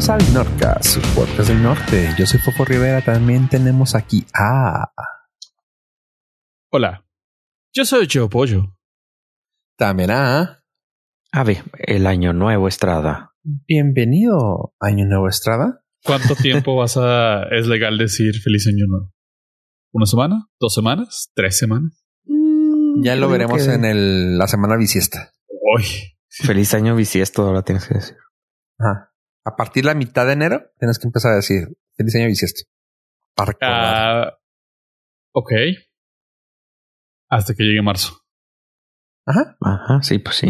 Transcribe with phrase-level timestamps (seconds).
[0.00, 2.08] Bienvenidos al Norca, su podcast del norte.
[2.18, 3.02] Yo soy Fofo Rivera.
[3.04, 4.90] También tenemos aquí a.
[6.70, 7.04] Hola,
[7.74, 8.78] yo soy Joe Pollo.
[9.76, 10.64] También a.
[11.32, 13.34] A ver, el año nuevo, Estrada.
[13.42, 15.84] Bienvenido, Año Nuevo Estrada.
[16.02, 19.12] ¿Cuánto tiempo vas a es legal decir feliz año nuevo?
[19.92, 20.46] ¿Una semana?
[20.58, 21.30] ¿Dos semanas?
[21.34, 22.02] ¿Tres semanas?
[23.02, 25.32] Ya lo veremos que- en el, la semana bisiesta.
[25.76, 25.84] Uy,
[26.26, 28.16] Feliz año bisiesto, ahora tienes que decir.
[28.78, 29.09] Ajá.
[29.44, 32.62] A partir de la mitad de enero, tienes que empezar a decir feliz año bisiesto.
[33.34, 34.26] Para recordar.
[34.28, 34.38] ah,
[35.32, 35.52] ok.
[37.28, 38.18] Hasta que llegue marzo.
[39.26, 39.56] Ajá.
[39.60, 40.48] Ajá, sí, pues sí.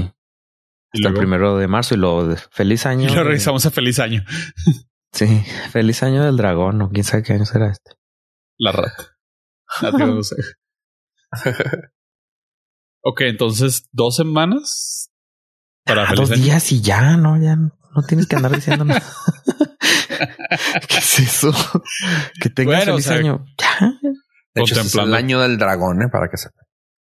[0.93, 3.09] Hasta el primero de marzo y luego de feliz año.
[3.09, 4.25] y lo regresamos a feliz año.
[5.13, 5.27] Sí,
[5.73, 7.97] feliz año del dragón, o quién sabe qué año será este.
[8.57, 9.17] La rata.
[9.99, 10.37] No sé.
[13.03, 15.11] ok, entonces dos semanas
[15.85, 16.45] para Ah, feliz dos año.
[16.45, 19.03] días y ya, no, ya no, no tienes que andar diciendo nada.
[20.89, 21.53] ¿Qué es eso?
[22.41, 23.45] Que tengas Bueno, o feliz sea, año.
[24.55, 26.09] De hecho, este es el año del dragón, ¿eh?
[26.11, 26.65] para que sepan.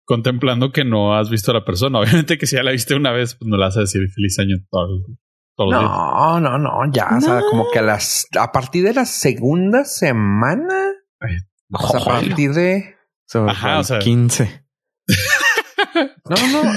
[0.05, 1.99] Contemplando que no has visto a la persona.
[2.01, 4.39] Obviamente que si ya la viste una vez, pues no le vas a decir feliz
[4.39, 5.17] año todo el-
[5.57, 5.91] todos los días.
[5.93, 7.17] No, no, no, ya.
[7.17, 7.51] O sea, No.
[7.51, 11.37] como que a las a partir de la segunda semana, Ay,
[11.73, 12.95] o sea, a partir de
[13.27, 14.65] So, Ajá, o sea- 15.
[16.29, 16.71] No, no,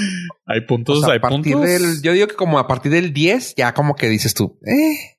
[0.46, 1.70] Hay o puntos, sea, hay a partir puntos.
[1.70, 5.18] del, yo digo que como a partir del 10, ya como que dices tú, eh,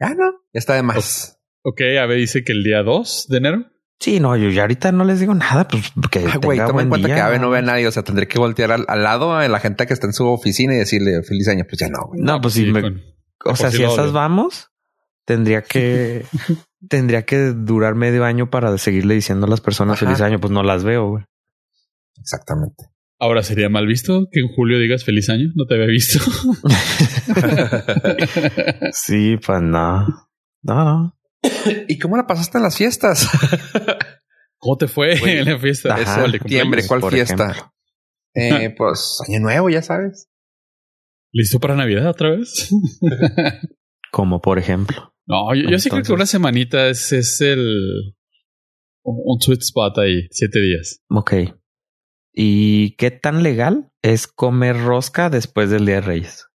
[0.00, 1.38] ya no, ya está de más.
[1.62, 3.66] Ok, Ave dice que el día 2 de enero.
[3.98, 6.82] Sí, no, yo ya ahorita no les digo nada, pues que Ay, güey, tenga toma
[6.82, 7.16] en cuenta día.
[7.16, 9.48] que Ave no ve a nadie, o sea, tendré que voltear al, al lado a
[9.48, 11.64] la gente que está en su oficina y decirle feliz año.
[11.68, 12.20] Pues ya no, güey.
[12.20, 13.02] No, pues si me, con-
[13.46, 14.70] o sea, si esas vamos,
[15.24, 16.26] tendría que
[16.88, 20.06] tendría que durar medio año para seguirle diciendo a las personas Ajá.
[20.06, 21.24] feliz año, pues no las veo, güey.
[22.20, 22.84] Exactamente.
[23.18, 25.50] Ahora sería mal visto que en julio digas feliz año.
[25.54, 26.18] No te había visto.
[28.92, 30.06] Sí, pues no.
[30.62, 31.18] No, no.
[31.88, 33.28] ¿Y cómo la pasaste en las fiestas?
[34.58, 35.94] ¿Cómo te fue en la fiesta?
[35.94, 36.82] ajá, Eso, septiembre.
[36.86, 37.72] ¿cuál fiesta?
[38.34, 40.28] Eh, pues año nuevo, ya sabes.
[41.32, 42.70] ¿Listo para Navidad otra vez?
[44.12, 45.14] Como por ejemplo.
[45.26, 48.14] no, yo, yo sí creo que una semanita es, es el
[49.02, 51.00] un, un sweet spot ahí, siete días.
[51.10, 51.32] Ok.
[52.38, 56.48] ¿Y qué tan legal es comer rosca después del Día de Reyes?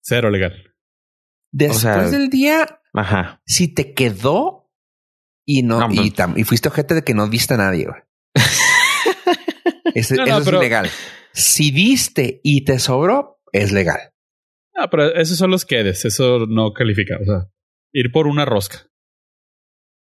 [0.00, 0.74] Cero legal.
[1.52, 3.42] Después sea- del día, Ajá.
[3.44, 4.70] si te quedó
[5.44, 7.86] y no, No, y, pues- tam- y fuiste ojete de que no viste a nadie,
[7.86, 8.00] güey.
[9.94, 10.88] Ese- No, no, eso pero- es ilegal.
[11.32, 14.12] Si diste y te sobró, es legal.
[14.76, 16.04] Ah, pero esos son los quedes.
[16.04, 17.16] Eso no califica.
[17.20, 17.50] O sea,
[17.92, 18.86] ir por una rosca.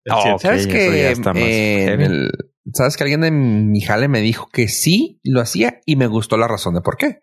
[0.10, 2.32] Oh, ¿Sabes eso que eh, en el-
[2.74, 6.38] sabes que alguien de mi jale me dijo que sí lo hacía y me gustó
[6.38, 7.22] la razón de por qué?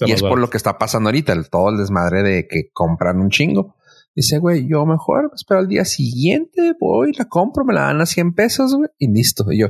[0.00, 3.20] Y es por lo que está pasando ahorita, el, todo el desmadre de que compran
[3.20, 3.76] un chingo.
[4.14, 8.06] Dice, güey, yo mejor espero al día siguiente, voy, la compro, me la dan a
[8.06, 9.44] 100 pesos, güey, y listo.
[9.50, 9.68] Y yo,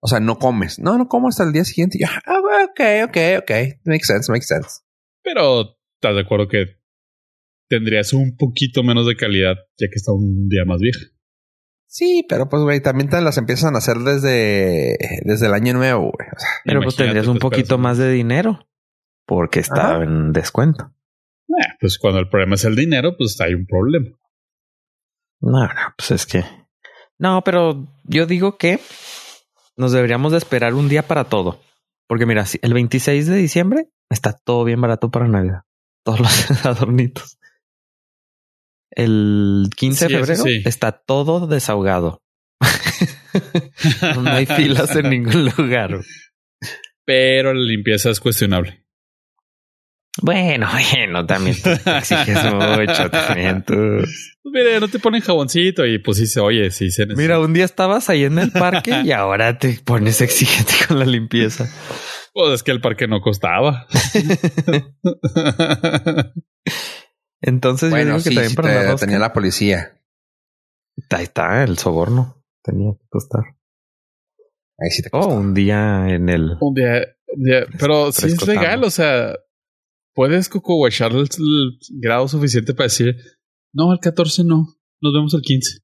[0.00, 0.78] o sea, no comes.
[0.78, 1.98] No, no como hasta el día siguiente.
[1.98, 3.80] Y yo, ah, güey, ok, ok, ok.
[3.84, 4.80] Makes sense, makes sense.
[5.22, 6.80] Pero estás de acuerdo que
[7.68, 11.00] tendrías un poquito menos de calidad ya que está un día más vieja.
[11.92, 16.12] Sí, pero pues, güey, también te las empiezan a hacer desde, desde el año nuevo,
[16.12, 16.28] güey.
[16.28, 18.64] O sea, Pero pues tendrías un poquito más de dinero
[19.26, 20.04] porque está Ajá.
[20.04, 20.92] en descuento.
[21.48, 24.08] Eh, pues cuando el problema es el dinero, pues hay un problema.
[25.40, 26.44] No, no, pues es que.
[27.18, 28.78] No, pero yo digo que
[29.76, 31.60] nos deberíamos de esperar un día para todo.
[32.06, 35.62] Porque mira, si el 26 de diciembre está todo bien barato para Navidad.
[36.04, 37.39] Todos los adornitos.
[38.90, 40.62] El 15 Sí, de febrero sí.
[40.64, 42.22] está todo desahogado.
[44.16, 46.00] no hay filas en ningún lugar.
[47.04, 48.84] Pero la limpieza es cuestionable.
[50.22, 53.10] Bueno, bueno, también tú exiges mucho.
[53.10, 53.74] También tú.
[53.74, 57.22] Pues mire, no te ponen jaboncito y pues sí se oye, sí se necesita.
[57.22, 61.04] Mira, un día estabas ahí en el parque y ahora te pones exigente con la
[61.06, 61.68] limpieza.
[62.34, 63.86] Pues es que el parque no costaba.
[67.42, 70.00] Entonces yo bueno, digo que sí, también sí para te- la rosca, tenía la policía.
[71.10, 72.42] Ahí está el soborno.
[72.62, 73.42] Tenía que costar.
[74.78, 75.34] Ahí sí te Oh, costó.
[75.34, 76.56] un día en el.
[76.60, 79.34] un día, un día- pero sí es legal, o sea,
[80.14, 83.16] puedes cocoguachar el, el grado suficiente para decir,
[83.72, 84.66] no, el 14 no,
[85.00, 85.78] nos vemos el 15.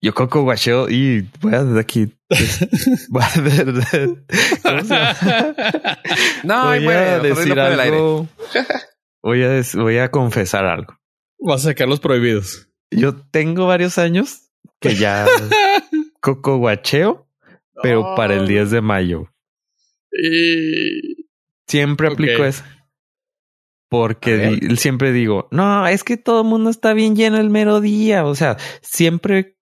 [0.00, 2.12] Yo coco guacheo y voy a desde aquí.
[3.10, 4.24] voy a desde-.
[6.44, 8.28] No, voy a decir algo.
[9.28, 10.98] Voy a, voy a confesar algo.
[11.38, 12.68] Vas a sacar los prohibidos.
[12.90, 15.26] Yo tengo varios años que ya
[16.20, 17.28] coco guacheo,
[17.82, 19.28] pero para el 10 de mayo.
[20.12, 21.26] Y
[21.66, 22.64] Siempre aplico eso.
[23.90, 27.80] Porque di- siempre digo, no, es que todo el mundo está bien lleno el mero
[27.80, 28.24] día.
[28.24, 29.58] O sea, siempre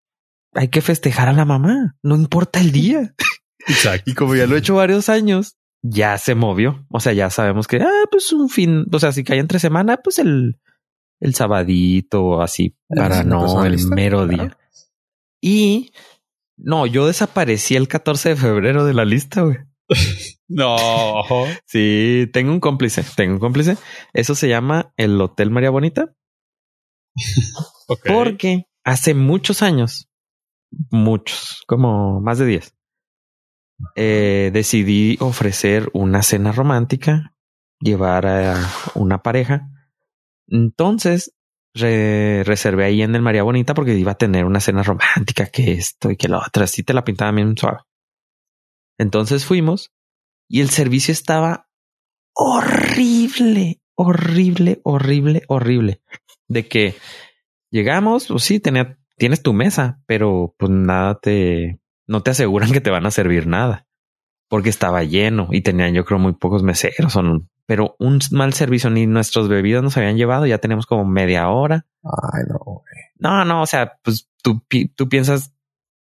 [0.53, 3.15] hay que festejar a la mamá, no importa el día.
[3.67, 4.09] Exacto.
[4.09, 6.85] Y como ya lo he hecho varios años, ya se movió.
[6.89, 9.97] O sea, ya sabemos que, ah, pues un fin, o sea, si cae entre semana,
[9.97, 10.59] pues el,
[11.19, 14.43] el sabadito o así, para no el mero claro.
[14.43, 14.57] día.
[15.41, 15.91] Y
[16.57, 19.57] no, yo desaparecí el 14 de febrero de la lista, güey.
[20.47, 21.15] No.
[21.65, 23.77] Sí, tengo un cómplice, tengo un cómplice.
[24.13, 26.13] Eso se llama el Hotel María Bonita,
[28.05, 30.07] porque hace muchos años,
[30.91, 32.75] muchos, como más de 10,
[33.95, 37.33] eh, decidí ofrecer una cena romántica,
[37.79, 38.55] llevar a
[38.95, 39.69] una pareja.
[40.47, 41.33] Entonces,
[41.73, 45.73] re- reservé ahí en el María Bonita porque iba a tener una cena romántica, que
[45.73, 47.79] esto y que lo otro, así te la pintaba bien suave.
[48.97, 49.91] Entonces fuimos
[50.47, 51.67] y el servicio estaba
[52.33, 56.01] horrible, horrible, horrible, horrible.
[56.47, 56.95] De que
[57.71, 58.61] llegamos, pues sí,
[59.17, 63.47] tienes tu mesa, pero pues nada te, no te aseguran que te van a servir
[63.47, 63.87] nada.
[64.47, 67.17] Porque estaba lleno y tenían yo creo muy pocos meseros,
[67.65, 71.87] pero un mal servicio, ni nuestras bebidas nos habían llevado, ya tenemos como media hora.
[72.03, 72.59] Ay, no.
[72.59, 72.85] güey.
[73.17, 74.63] No, no, o sea, pues tú,
[74.95, 75.53] tú piensas,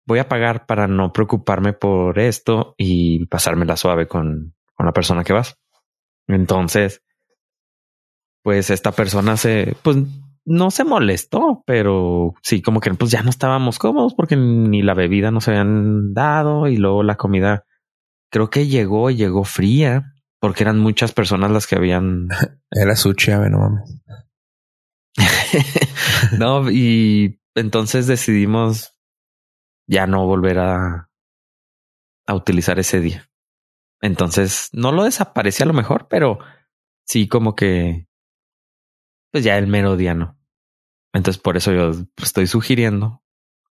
[0.06, 5.24] voy a pagar para no preocuparme por esto y pasármela suave con, con la persona
[5.24, 5.60] que vas.
[6.28, 7.04] Entonces,
[8.42, 9.98] pues esta persona se, pues
[10.46, 14.94] no se molestó, pero sí, como que pues ya no estábamos cómodos porque ni la
[14.94, 17.66] bebida nos habían dado y luego la comida
[18.32, 22.28] creo que llegó y llegó fría porque eran muchas personas las que habían
[22.72, 24.02] Era sushi, a ver, no mames.
[26.38, 28.94] no, y entonces decidimos
[29.88, 31.10] ya no volver a,
[32.28, 33.30] a utilizar ese día.
[34.02, 36.40] Entonces no lo desaparecí a lo mejor, pero
[37.08, 38.08] sí como que
[39.32, 40.35] pues ya el mero día no.
[41.16, 41.92] Entonces por eso yo
[42.22, 43.24] estoy sugiriendo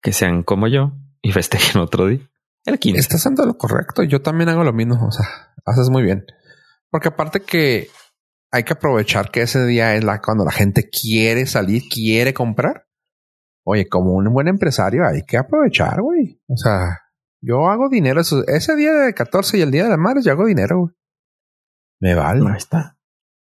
[0.02, 0.92] que sean como yo
[1.22, 2.30] y festejen otro día.
[2.66, 3.00] El 15.
[3.00, 4.04] Estás haciendo lo correcto.
[4.04, 5.08] Yo también hago lo mismo.
[5.08, 5.26] O sea,
[5.66, 6.26] haces muy bien.
[6.92, 7.90] Porque aparte que
[8.52, 12.86] hay que aprovechar que ese día es la cuando la gente quiere salir, quiere comprar.
[13.66, 16.42] Oye, como un buen empresario hay que aprovechar, güey.
[16.48, 17.00] O sea,
[17.42, 18.22] yo hago dinero.
[18.22, 20.94] eso- Ese día de 14 y el día de la madre, yo hago dinero, güey.
[22.02, 22.46] Me vale.
[22.50, 22.98] Ahí está.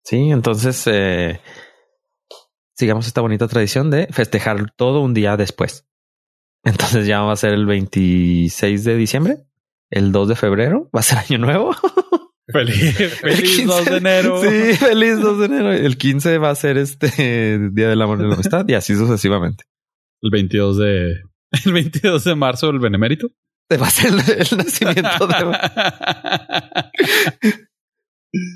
[0.03, 1.39] Sí, entonces eh,
[2.79, 5.85] sigamos esta bonita tradición de festejar todo un día después.
[6.63, 9.39] Entonces ya va a ser el 26 de diciembre,
[9.89, 11.75] el 2 de febrero, va a ser año nuevo.
[12.51, 14.41] Feliz, El feliz 15 2 de enero.
[14.41, 15.71] Sí, feliz 2 de enero.
[15.71, 19.65] El 15 va a ser este Día del Amor y la Amistad y así sucesivamente.
[20.23, 21.21] El 22 de.
[21.65, 23.27] El 22 de marzo, el benemérito.
[23.71, 25.35] Va a ser el, el nacimiento de...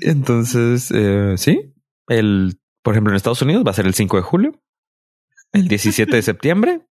[0.00, 1.72] Entonces, eh, sí,
[2.08, 4.62] el, por ejemplo, en Estados Unidos va a ser el 5 de julio,
[5.52, 6.86] el 17 de septiembre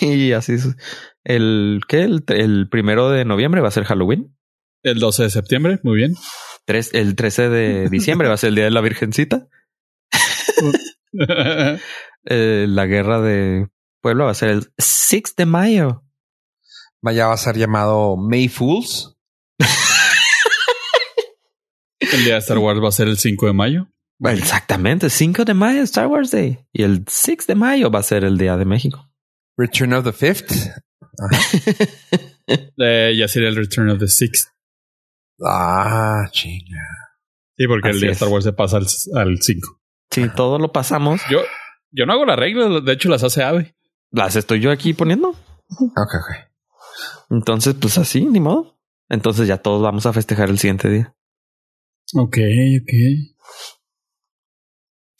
[0.00, 0.74] y así es.
[1.22, 4.34] El que el, el primero de noviembre va a ser Halloween.
[4.82, 6.14] El 12 de septiembre, muy bien.
[6.64, 9.46] Tres, el 13 de diciembre va a ser el día de la Virgencita.
[12.26, 13.68] Eh, la guerra de
[14.00, 16.02] Puebla va a ser el 6 de mayo.
[17.02, 19.14] Vaya, va a ser llamado May Fools.
[22.00, 23.93] El día de Star Wars va a ser el 5 de mayo.
[24.32, 26.58] Exactamente, 5 de mayo, Star Wars Day.
[26.72, 29.10] Y el 6 de mayo va a ser el Día de México.
[29.56, 30.52] Return of the Fifth.
[32.46, 34.50] Eh, ya sería el Return of the Sixth.
[35.42, 36.82] Ah, chinga.
[37.56, 38.18] Sí, porque el día de es.
[38.18, 39.80] Star Wars se pasa al, al 5.
[40.10, 41.22] Sí, todo lo pasamos.
[41.30, 41.38] Yo,
[41.90, 43.74] yo no hago las reglas, de hecho las hace Ave.
[44.10, 45.30] Las estoy yo aquí poniendo.
[45.30, 46.50] Ok, ok.
[47.30, 48.78] Entonces, pues así, ni modo.
[49.08, 51.16] Entonces ya todos vamos a festejar el siguiente día.
[52.14, 52.38] Ok,
[52.82, 52.92] ok.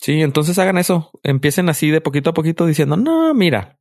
[0.05, 1.09] Sí, entonces hagan eso.
[1.23, 3.79] Empiecen así de poquito a poquito diciendo, no, mira,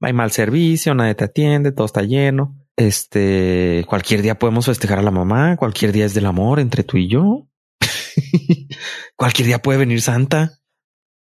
[0.00, 2.56] hay mal servicio, nadie te atiende, todo está lleno.
[2.76, 6.96] Este, cualquier día podemos festejar a la mamá, cualquier día es del amor entre tú
[6.96, 7.48] y yo.
[9.16, 10.60] cualquier día puede venir Santa.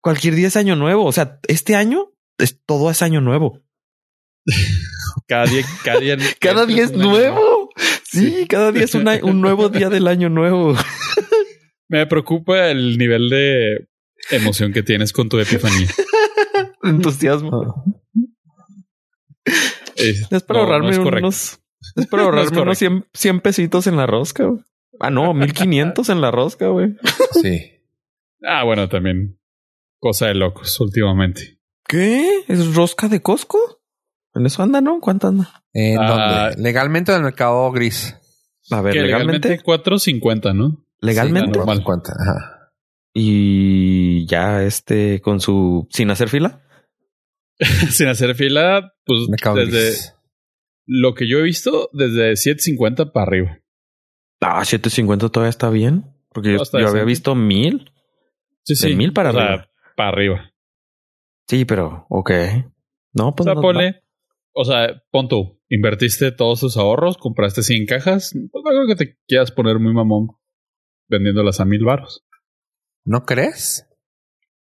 [0.03, 1.05] Cualquier día es año nuevo.
[1.05, 3.63] O sea, este año es todo es año nuevo.
[5.29, 7.69] Cada día, cada día, Cada día es nuevo.
[8.03, 10.75] Sí, cada día es una- un nuevo día del año nuevo.
[11.89, 13.87] Me preocupa el nivel de
[14.31, 15.89] emoción que tienes con tu epifanía.
[16.83, 17.85] Entusiasmo.
[19.97, 21.61] Eh, Es para no, no ahorrarme es unos.
[21.97, 24.45] Es para No es ahorrarme unos 100, 100 pesitos en la rosca.
[24.45, 24.61] güey.
[25.01, 26.97] Ah, no, 1500 en la rosca, güey.
[27.43, 27.73] Sí.
[28.43, 29.39] Ah, bueno, también
[30.01, 31.59] cosa de locos últimamente.
[31.87, 32.45] ¿Qué?
[32.49, 33.59] ¿Es rosca de Costco?
[34.35, 35.01] En eso anda, ¿no?
[35.01, 35.65] ¿Cuánto anda?
[35.73, 36.49] ¿En Ah.
[36.51, 36.63] dónde?
[36.63, 38.15] Legalmente en el mercado gris.
[38.71, 39.49] A ver, legalmente.
[39.49, 40.85] legalmente 4.50, ¿no?
[41.01, 41.53] Legalmente.
[41.53, 41.83] Sí, normal.
[41.83, 42.13] Cuenta.
[42.13, 42.73] Ajá.
[43.15, 43.98] Y
[44.29, 46.63] ya este con su sin hacer fila.
[47.91, 49.21] Sin hacer fila, pues
[49.57, 50.13] desde
[50.87, 53.59] lo que yo he visto, desde 750 para arriba.
[54.41, 56.05] Ah, 750 todavía está bien.
[56.31, 57.91] Porque yo, No, está yo había visto mil.
[58.65, 59.69] Sí, De mil para o sea, arriba.
[59.97, 60.53] para arriba.
[61.49, 62.31] Sí, pero ok.
[63.15, 64.03] No, O pues sea, no- ponle,
[64.53, 68.95] o sea, pon tú, invertiste todos tus ahorros, compraste 100 cajas, pues no creo que
[69.05, 70.29] te quieras poner muy mamón
[71.09, 72.25] vendiéndolas a mil baros.
[73.05, 73.88] ¿No crees?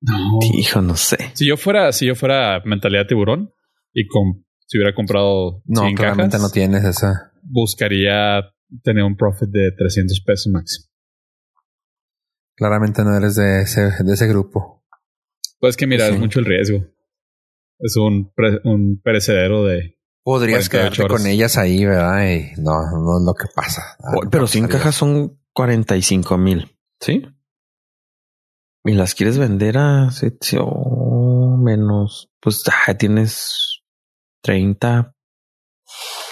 [0.00, 0.38] No.
[0.54, 1.16] Hijo, no sé.
[1.34, 3.52] Si yo fuera, si yo fuera mentalidad tiburón
[3.92, 7.32] y con, si hubiera comprado No, 100 claramente cajas, no tienes esa.
[7.42, 8.42] buscaría
[8.82, 10.86] tener un profit de 300 pesos máximo.
[12.56, 14.84] Claramente no eres de ese, de ese grupo.
[15.60, 16.14] Pues que mira, Sí.
[16.14, 16.78] es mucho el riesgo.
[17.80, 19.96] Es un, pre- un perecedero de...
[20.24, 21.22] Podrías 48 quedarte horas.
[21.22, 22.28] con ellas ahí, ¿verdad?
[22.28, 23.96] Y no, no es lo que pasa.
[24.00, 24.78] Ah, pero no 100 pasaría.
[24.78, 26.76] cajas son 45 mil.
[27.00, 27.22] ¿Sí?
[28.88, 30.10] Y las quieres vender a
[31.62, 32.30] menos.
[32.40, 33.82] Pues ah, tienes
[34.42, 35.14] 30,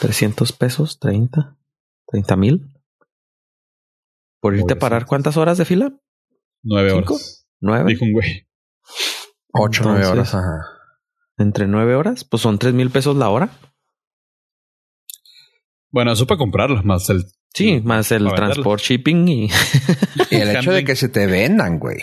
[0.00, 1.58] 300 pesos, 30,
[2.06, 2.72] 30 mil.
[4.40, 5.04] Por irte a parar.
[5.04, 5.92] ¿cuántas horas de fila?
[6.62, 7.14] Nueve ¿Cinco?
[7.14, 7.46] horas.
[7.60, 7.92] ¿Nueve?
[7.92, 8.48] Dijo un güey.
[9.52, 10.34] Ocho, nueve horas.
[10.34, 10.62] Ajá.
[11.36, 13.50] Entre nueve horas, pues son tres mil pesos la hora.
[15.90, 17.26] Bueno, eso para comprarlas más el...
[17.52, 18.52] Sí, más el venderla.
[18.52, 19.48] transport shipping y
[20.30, 21.98] Y el hecho de que se te vendan, güey.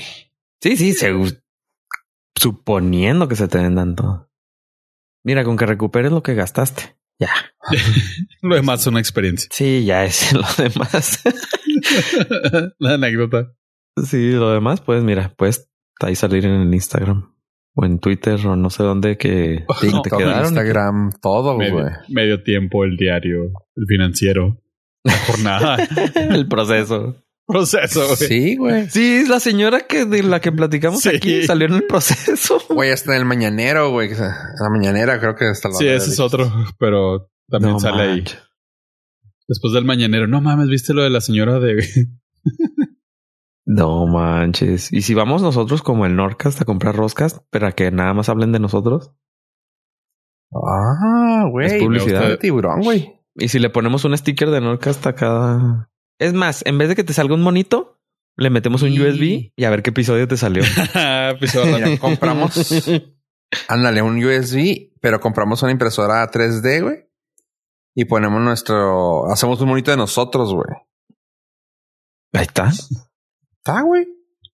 [0.64, 0.96] Sí, sí,
[2.40, 4.32] suponiendo que se te vendan todo.
[5.26, 6.96] Mira, con que recuperes lo que gastaste.
[7.20, 7.32] Ya.
[8.42, 9.50] Lo demás es una experiencia.
[9.52, 11.22] Sí, ya es lo demás.
[12.80, 13.54] La anécdota.
[14.04, 17.34] sí, lo demás, pues mira, puedes ahí salir en el Instagram
[17.76, 20.46] o en Twitter o no sé dónde que te TikTok, quedaron.
[20.46, 21.72] Instagram, todo, güey.
[21.72, 24.62] Medio, medio tiempo, el diario, el financiero,
[25.04, 25.78] la jornada,
[26.16, 27.16] el proceso.
[27.54, 28.06] Proceso.
[28.06, 28.16] güey.
[28.18, 28.90] Sí, güey.
[28.90, 31.10] Sí, es la señora que de la que platicamos Sí.
[31.10, 32.60] aquí salió en el proceso.
[32.70, 34.10] Güey, hasta en el mañanero, güey.
[34.10, 38.24] La mañanera creo que hasta la Sí, ese es otro, pero también No sale ahí.
[39.48, 40.28] Después del mañanero.
[40.28, 41.78] No mames, ¿viste lo de la señora de...
[43.66, 44.92] No manches.
[44.92, 48.52] Y si vamos nosotros como el Norcast a comprar roscas, para que nada más hablen
[48.52, 49.12] de nosotros.
[50.54, 51.68] Ah, güey.
[51.68, 52.30] Es publicidad.
[52.32, 53.14] el tiburón, güey.
[53.36, 55.90] Y si le ponemos un sticker de Norcast a cada.
[56.24, 58.00] Es más, en vez de que te salga un monito,
[58.38, 60.64] le metemos un Y- USB y a ver qué episodio te salió.
[61.40, 62.84] Pues ahora- Mira, compramos,
[63.68, 66.98] ándale, un USB, pero compramos una impresora 3D, güey.
[67.96, 70.66] Y ponemos nuestro, hacemos un monito de nosotros, güey.
[72.34, 72.70] Ahí está.
[72.70, 74.08] Está, güey.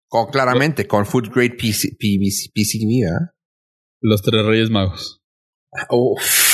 [0.08, 3.32] Con, claramente, con Food Grade PC, PVC, PCB, ¿verdad?
[4.02, 5.22] Los tres reyes magos.
[5.90, 6.49] Uf.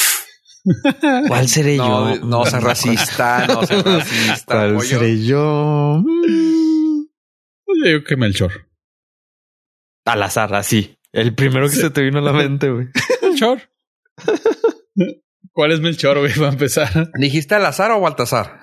[1.28, 2.26] ¿Cuál seré No, yo?
[2.26, 4.46] no seas racista, no seas racista.
[4.56, 4.88] ¿Cuál pollo.
[4.88, 6.02] seré yo?
[6.04, 7.06] Mm.
[7.68, 8.52] Yo digo que Melchor.
[10.06, 10.98] Al azar, así.
[11.12, 12.88] El primero que se te vino a la mente, güey.
[13.22, 13.62] Melchor.
[15.52, 16.34] ¿Cuál es Melchor, güey?
[16.40, 17.12] Va a empezar.
[17.18, 18.60] ¿Dijiste al azar o Baltasar?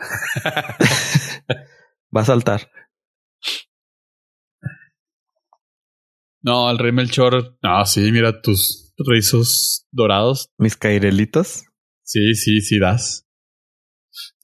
[2.14, 2.70] Va a saltar.
[6.42, 7.56] No, el rey Melchor.
[7.62, 10.50] No, sí, mira tus rizos dorados.
[10.58, 11.64] Mis cairelitos.
[12.04, 13.26] Sí, sí, sí das.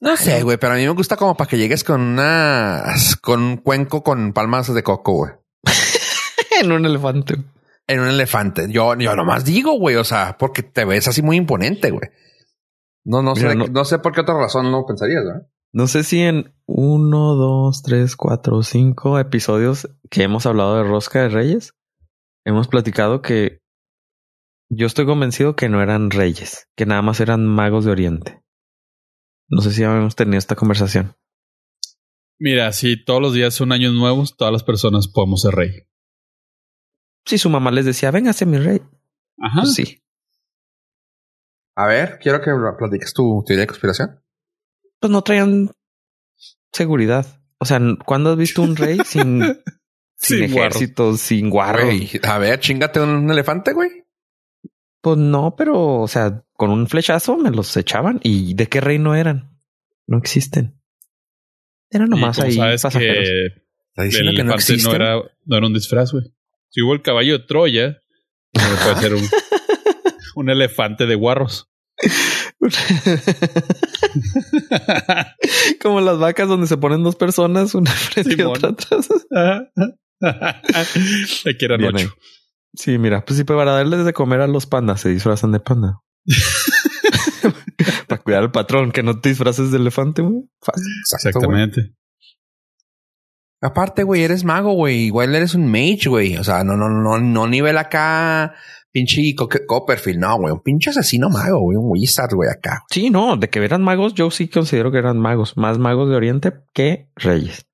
[0.01, 2.83] No sé, güey, pero a mí me gusta como para que llegues con una,
[3.21, 5.31] con un cuenco con palmas de coco, güey.
[6.61, 7.35] en un elefante.
[7.87, 8.67] En un elefante.
[8.71, 12.09] Yo, yo nomás digo, güey, o sea, porque te ves así muy imponente, güey.
[13.05, 13.85] No, no Mira, sé, no- no...
[13.85, 15.47] sé por qué otra razón no pensarías, ¿verdad?
[15.71, 21.21] No sé si en uno, dos, tres, cuatro, cinco episodios que hemos hablado de Rosca
[21.21, 21.75] de Reyes,
[22.43, 23.58] hemos platicado que
[24.69, 28.43] yo estoy convencido que no eran reyes, que nada más eran magos de Oriente.
[29.49, 31.15] No sé si habíamos tenido esta conversación.
[32.39, 35.71] Mira, si todos los días son años nuevos, todas las personas podemos ser rey.
[37.25, 38.81] Si su mamá les decía, véngase mi rey.
[39.39, 39.61] Ajá.
[39.61, 40.03] Pues sí.
[41.75, 44.23] A ver, quiero que platiques tu teoría de conspiración.
[44.99, 45.71] Pues no traían
[46.71, 47.41] seguridad.
[47.57, 49.41] O sea, ¿cuándo has visto un rey sin,
[50.15, 50.67] sin, Sin guarro.
[50.69, 51.85] ejército, sin guarro?
[51.85, 53.98] Güey, a ver, chingate un elefante, güey.
[55.01, 58.19] Pues no, pero, o sea, con un flechazo me los echaban.
[58.23, 59.57] ¿Y de qué reino eran?
[60.07, 60.79] No existen.
[61.89, 63.27] Eran nomás ahí sabes pasajeros.
[63.27, 63.45] que
[63.89, 64.95] Está el que no elefante no, existen.
[64.95, 65.15] era,
[65.45, 66.25] no era un disfraz, güey.
[66.69, 68.01] Si hubo el caballo de Troya,
[68.53, 69.23] no puede ser un,
[70.35, 71.67] un elefante de guarros.
[75.81, 79.07] Como las vacas donde se ponen dos personas, una frente y otra atrás.
[81.57, 82.07] Que eran Bien ocho.
[82.07, 82.13] ahí.
[82.73, 85.99] Sí, mira, pues sí, para darles de comer a los pandas se disfrazan de panda.
[88.07, 90.43] para cuidar al patrón, que no te disfraces de elefante, güey.
[91.13, 91.95] Exactamente.
[93.61, 95.05] Aparte, güey, eres mago, güey.
[95.05, 96.37] Igual eres un mage, güey.
[96.37, 98.53] O sea, no, no, no, no nivel acá,
[98.91, 100.53] pinche Co- Copperfield, no, güey.
[100.53, 101.75] Un pinche asesino mago, güey.
[101.77, 102.83] Un wizard, güey, acá.
[102.89, 106.15] Sí, no, de que eran magos, yo sí considero que eran magos, más magos de
[106.15, 107.65] Oriente que reyes.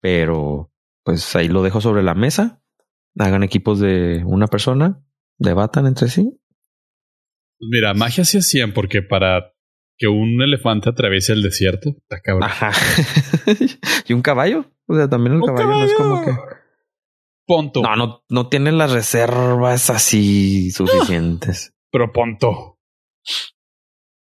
[0.00, 0.70] Pero,
[1.04, 2.62] pues ahí lo dejo sobre la mesa.
[3.18, 5.02] Hagan equipos de una persona,
[5.38, 6.38] debatan entre sí.
[7.58, 9.54] Pues mira, magia sí hacían porque para
[9.98, 12.44] que un elefante atraviese el desierto, está cabrón.
[12.44, 12.72] Ajá.
[14.06, 14.70] y un caballo.
[14.86, 16.32] O sea, también el ¡Un caballo, no es como que.
[17.46, 17.82] Ponto.
[17.82, 21.74] No, no, no tiene las reservas así suficientes.
[21.90, 22.78] Pero ponto.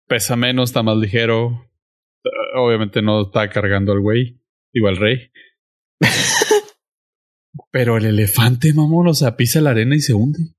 [0.08, 1.70] Pesa menos, está más ligero.
[2.24, 4.40] Eh, Obviamente no está cargando al güey.
[4.72, 5.30] Digo al rey.
[7.70, 10.54] Pero el elefante, mamón, o sea, pisa la arena y se hunde.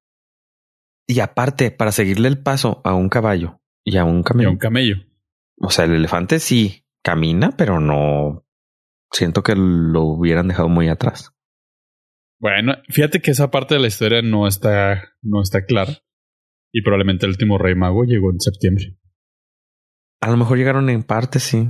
[1.08, 4.50] Y aparte, para seguirle el paso a un caballo y a un Y camello.
[4.50, 4.96] a un camello.
[5.58, 8.46] O sea, el elefante sí camina, pero no
[9.12, 11.32] siento que lo hubieran dejado muy atrás.
[12.40, 15.94] Bueno, fíjate que esa parte de la historia no está, no está clara.
[16.74, 18.98] Y probablemente el último rey mago llegó en septiembre.
[20.22, 21.70] A lo mejor llegaron en parte, sí.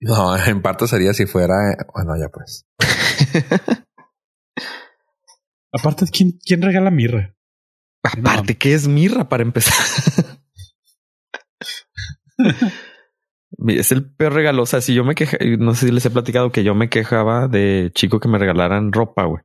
[0.00, 1.54] No, en parte sería si fuera,
[1.94, 2.66] bueno, ya pues.
[5.72, 7.34] Aparte, ¿quién, quién regala mirra?
[8.02, 9.74] Aparte, ¿qué es mirra para empezar?
[13.66, 14.62] es el peor regalo.
[14.62, 16.88] O sea, si yo me quejaba, no sé si les he platicado que yo me
[16.88, 19.42] quejaba de chico que me regalaran ropa, güey.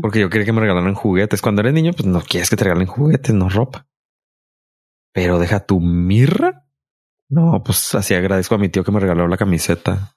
[0.00, 1.42] Porque yo quería que me regalaran juguetes.
[1.42, 3.86] Cuando eres niño, pues no quieres que te regalen juguetes, no ropa.
[5.12, 6.66] Pero deja tu mirra.
[7.34, 10.14] No, pues así agradezco a mi tío que me regaló la camiseta.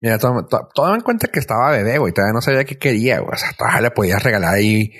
[0.00, 2.12] Mira, toma, to- toma en cuenta que estaba bebé, güey.
[2.12, 3.32] Todavía no sabía qué quería, güey.
[3.34, 4.90] O sea, todavía le podías regalar ahí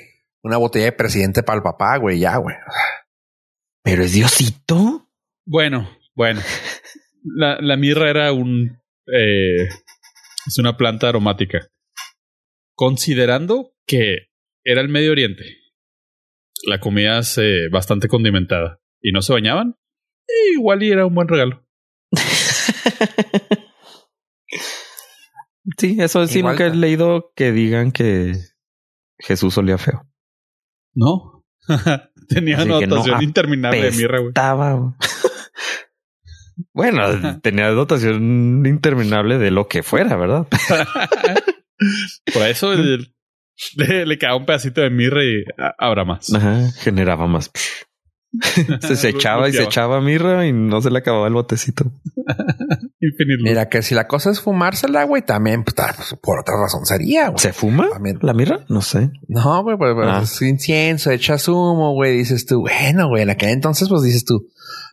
[0.43, 2.21] una botella de presidente para el papá, güey.
[2.21, 2.55] Ya, güey.
[3.83, 5.09] Pero es Diosito.
[5.45, 6.41] Bueno, bueno.
[7.25, 8.81] La, la mirra era un.
[9.13, 9.65] eh,
[10.47, 11.67] es una planta aromática.
[12.77, 14.29] Considerando que
[14.65, 15.45] era el Medio Oriente,
[16.67, 19.77] la comida es eh, bastante condimentada y no se bañaban,
[20.57, 21.63] igual y era un buen regalo.
[25.79, 28.35] Sí, eso sí, Igual- nunca he leído que digan que
[29.19, 30.07] Jesús olía feo.
[30.95, 31.45] No.
[32.29, 34.33] Tenía Así una no dotación interminable de mirra, güey.
[36.73, 37.03] Bueno,
[37.43, 40.47] tenía dotación interminable de lo que fuera, ¿verdad?
[42.33, 43.15] Por eso el-
[43.77, 45.45] le, le quedaba un pedacito de mirra y
[45.79, 46.33] habrá más.
[46.33, 47.51] Ajá, generaba más.
[48.81, 51.85] se, se echaba y se echaba mirra y no se le acababa el botecito.
[53.43, 57.29] Mira, que si la cosa es fumársela, güey, también, pues, pues, por otra razón sería,
[57.29, 57.39] güey.
[57.39, 58.19] ¿Se fuma También.
[58.23, 58.65] la mirra?
[58.69, 59.11] No sé.
[59.29, 60.21] No, güey, pues, pues, Ah.
[60.25, 62.17] es incienso, echas humo, güey.
[62.19, 64.49] Dices tú, bueno, güey, en aquel entonces, pues dices tú,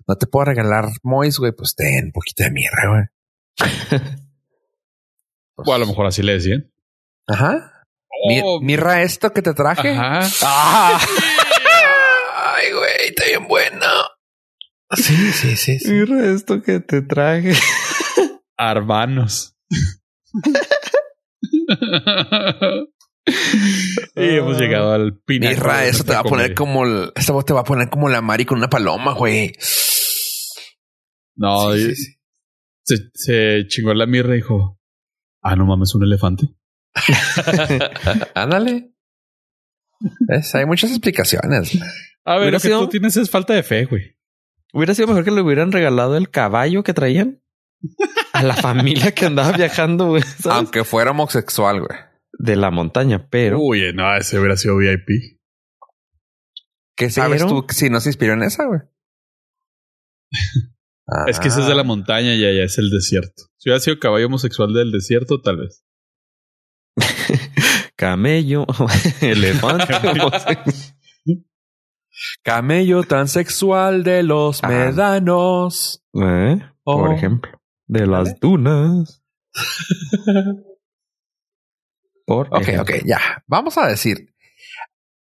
[0.07, 3.03] no te puedo regalar mois, güey, pues ten un poquito de mierda, güey.
[3.57, 4.01] Pues,
[5.67, 6.69] O a lo mejor así le decían.
[7.27, 7.71] Ajá.
[8.27, 9.89] Mi- Oh, mirra esto que te traje.
[9.91, 10.21] ajá.
[10.43, 10.99] Ah.
[13.15, 13.85] Está bien bueno.
[14.95, 15.91] Sí, sí, sí, sí.
[15.91, 17.53] Mirra esto que te traje.
[18.57, 19.55] Arbanos.
[24.15, 26.55] y hemos llegado al pináculo Mirra, de eso te va a poner comedia.
[26.55, 29.53] como el, esta voz te va a poner como la Mari con una paloma, güey.
[31.35, 32.13] No, Sí, y- sí, sí.
[32.85, 34.77] Se, se chingó la mirra y dijo:
[35.41, 36.49] Ah, no mames, un elefante.
[38.35, 38.91] Ándale.
[40.27, 40.53] ¿Ves?
[40.55, 41.77] Hay muchas explicaciones.
[42.25, 44.17] A ver, Hubiera lo que sido- tú tienes es falta de fe, güey.
[44.73, 47.41] Hubiera sido mejor que le hubieran regalado el caballo que traían
[48.33, 50.57] a la familia que andaba viajando, güey, ¿sabes?
[50.57, 51.99] Aunque fuera homosexual, güey.
[52.39, 55.37] de la montaña, pero Uy, no, ese hubiera sido VIP.
[56.97, 58.81] ¿Qué sabes Pero- tú si no se inspiró en esa, güey?
[61.27, 61.85] Es que ese es de la Ah.
[61.85, 63.43] montaña y allá es el desierto.
[63.57, 65.83] Si hubiera sido caballo homosexual del desierto, tal vez.
[67.95, 68.65] camello,
[69.21, 69.93] elefante.
[72.43, 74.67] Camello transexual de los Ah.
[74.67, 76.03] medanos.
[76.13, 76.59] ¿Eh?
[76.83, 77.13] Por Oh.
[77.13, 77.51] ejemplo,
[77.87, 78.37] de las ¿Vale?
[78.41, 79.23] dunas.
[82.25, 82.95] Por Ok, ejemplo.
[82.95, 83.19] ok, ya.
[83.47, 84.33] Vamos a decir.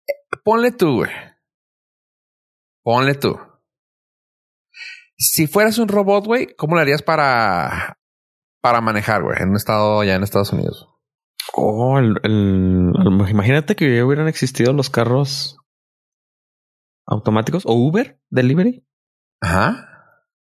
[0.07, 1.11] eh, Ponle tú, güey.
[2.83, 3.37] Ponle tú.
[5.17, 7.97] Si fueras un robot, güey, ¿cómo lo harías para,
[8.61, 10.87] para manejar, güey, en un estado ya en Estados Unidos?
[11.53, 15.57] Oh, el, el- el- imagínate que hubieran existido los carros
[17.09, 18.85] automáticos o Uber Delivery.
[19.41, 19.87] Ajá.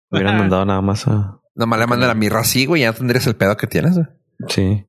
[0.10, 1.40] Hubieran mandado nada más a.
[1.56, 4.08] Nomás le manda la mirra así, güey, ya tendrías el pedo que tienes, güey.
[4.50, 4.86] Sí.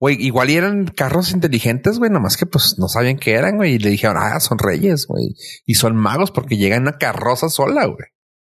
[0.00, 3.74] Güey, igual y eran carros inteligentes, güey, nomás que pues no sabían qué eran, güey,
[3.74, 5.34] y le dijeron, ah, son reyes, güey,
[5.64, 8.08] y son magos porque llegan en una carroza sola, güey.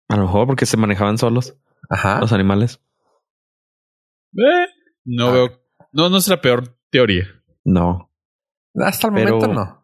[0.07, 1.55] A lo mejor porque se manejaban solos.
[1.89, 2.19] Ajá.
[2.21, 2.79] los animales.
[4.37, 4.67] Eh,
[5.05, 5.31] no Ah.
[5.31, 5.49] veo.
[5.91, 7.25] No, no es la peor teoría.
[7.65, 8.09] No.
[8.75, 9.80] Hasta el Pero- momento no.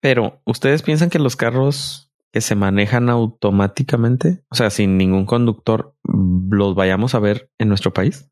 [0.00, 5.96] Pero, ¿ustedes piensan que los carros que se manejan automáticamente, o sea, sin ningún conductor,
[6.04, 8.30] los vayamos a ver en nuestro país?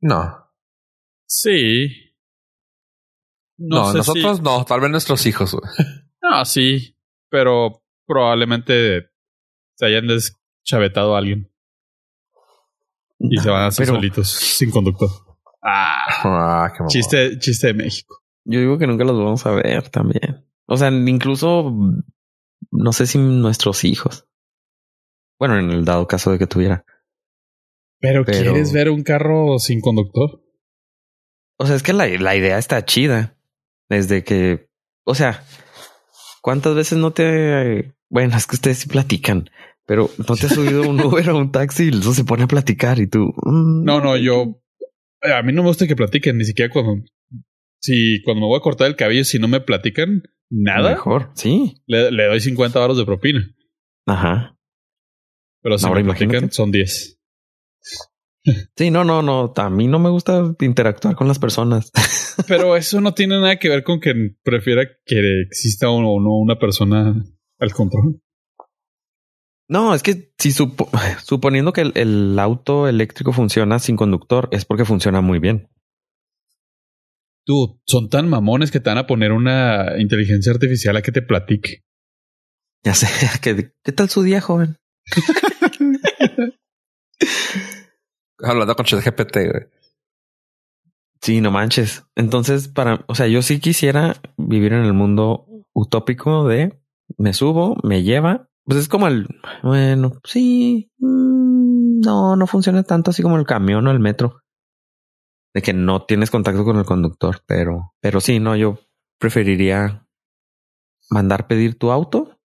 [0.00, 0.48] No.
[1.26, 1.88] Sí.
[3.58, 4.64] No, sé nosotros si- no.
[4.64, 5.52] Tal vez nuestros hijos.
[5.54, 5.64] güey.
[6.22, 6.96] No, sí.
[7.30, 9.10] Pero probablemente
[9.76, 11.50] se hayan deschavetado a alguien
[13.20, 15.08] y se van a hacer Pero solitos sin conductor.
[15.62, 18.16] Ah, Ah, qué chiste, chiste de México.
[18.44, 20.44] Yo digo que nunca los vamos a ver también.
[20.66, 21.72] O sea, incluso
[22.70, 24.26] no sé si nuestros hijos.
[25.38, 26.84] Bueno, en el dado caso de que tuviera.
[28.00, 30.40] Pero, Pero- ¿quieres ver un carro sin conductor?
[31.58, 33.36] O sea, es que la, la idea está chida.
[33.88, 34.68] Desde que,
[35.04, 35.44] o sea,
[36.40, 37.94] ¿cuántas veces no te...
[38.08, 39.50] Bueno, es que ustedes sí platican,
[39.86, 42.48] pero no te has subido un Uber o un taxi y eso se pone a
[42.48, 43.34] platicar y tú...
[43.44, 44.60] mm, No, no, yo.
[45.22, 47.04] A mí no me gusta que platiquen, ni siquiera cuando.
[47.80, 50.22] Si cuando me voy a cortar el cabello, si no me platican
[50.52, 51.74] nada, Mejor, sí.
[51.86, 53.54] le, le doy 50 baros de propina.
[54.06, 54.56] Ajá.
[55.62, 56.54] Pero si Ahora me platican, imagínate.
[56.54, 57.18] son 10.
[58.76, 59.52] Sí, no, no, no.
[59.56, 61.92] A mí no me gusta interactuar con las personas.
[62.48, 66.58] Pero eso no tiene nada que ver con que prefiera que exista o no una
[66.58, 67.14] persona
[67.60, 68.20] al control.
[69.68, 70.90] No, es que si supo-
[71.24, 75.68] suponiendo que el, el auto eléctrico funciona sin conductor, es porque funciona muy bien.
[77.44, 81.22] Tú, son tan mamones que te van a poner una inteligencia artificial a que te
[81.22, 81.82] platique.
[82.84, 83.08] Ya sé,
[83.42, 84.76] ¿qué, qué tal su día, joven?
[88.38, 89.66] Hablando con ChatGPT, güey.
[91.20, 92.04] Sí, no manches.
[92.16, 96.76] Entonces, para, o sea, yo sí quisiera vivir en el mundo utópico de
[97.16, 98.48] me subo, me lleva.
[98.64, 99.28] Pues es como el,
[99.62, 104.40] bueno, sí, mm, no, no funciona tanto así como el camión o el metro.
[105.54, 108.78] De que no tienes contacto con el conductor, pero, pero sí, no, yo
[109.18, 110.06] preferiría
[111.10, 112.40] mandar pedir tu auto,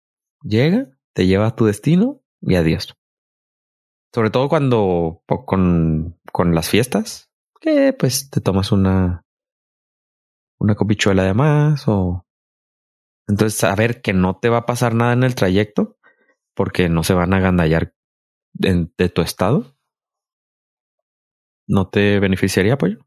[0.42, 2.96] llega, te lleva a tu destino y adiós.
[4.14, 9.26] Sobre todo cuando con, con las fiestas, que pues te tomas una,
[10.60, 12.26] una copichuela de más o
[13.28, 15.98] entonces saber que no te va a pasar nada en el trayecto
[16.56, 17.94] porque no se van a agandallar
[18.54, 19.76] de tu estado.
[21.68, 23.00] ¿No te beneficiaría, pollo?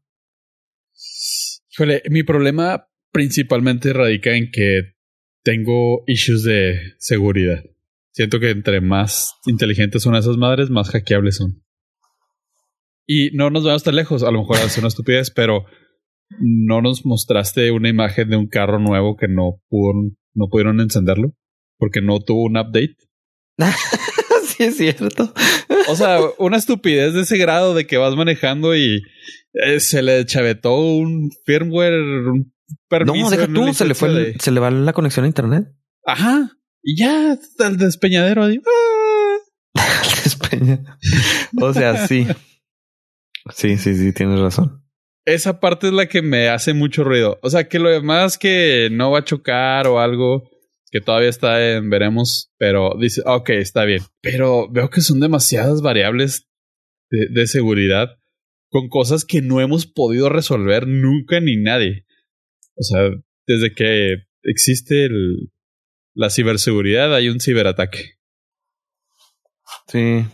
[1.71, 4.95] Híjole, mi problema principalmente radica en que
[5.43, 7.63] tengo issues de seguridad.
[8.11, 11.63] Siento que entre más inteligentes son esas madres, más hackeables son.
[13.05, 15.65] Y no nos vamos tan lejos, a lo mejor hace una estupidez, pero
[16.39, 19.93] no nos mostraste una imagen de un carro nuevo que no pudo,
[20.33, 21.33] no pudieron encenderlo
[21.77, 22.97] porque no tuvo un update.
[24.57, 25.33] sí, es cierto.
[25.89, 29.01] O sea, una estupidez de ese grado de que vas manejando y
[29.53, 32.53] eh, se le chavetó un firmware, un
[32.89, 33.25] permiso.
[33.25, 35.65] No, deja tú, se le fue, de- se le va la conexión a internet.
[36.05, 36.51] Ajá.
[36.83, 38.43] Y ya el despeñadero.
[38.43, 38.59] ahí.
[38.65, 39.37] ¡Ah!
[40.23, 40.97] Despeña.
[41.61, 42.27] o sea, sí.
[43.53, 44.83] Sí, sí, sí, tienes razón.
[45.25, 47.37] Esa parte es la que me hace mucho ruido.
[47.41, 50.49] O sea, que lo demás que no va a chocar o algo
[50.91, 54.01] que todavía está en veremos, pero dice, ok, está bien.
[54.21, 56.47] Pero veo que son demasiadas variables
[57.09, 58.17] de, de seguridad
[58.69, 62.05] con cosas que no hemos podido resolver nunca ni nadie.
[62.75, 63.09] O sea,
[63.47, 65.51] desde que existe el,
[66.13, 68.17] la ciberseguridad hay un ciberataque.
[69.87, 70.25] Sí.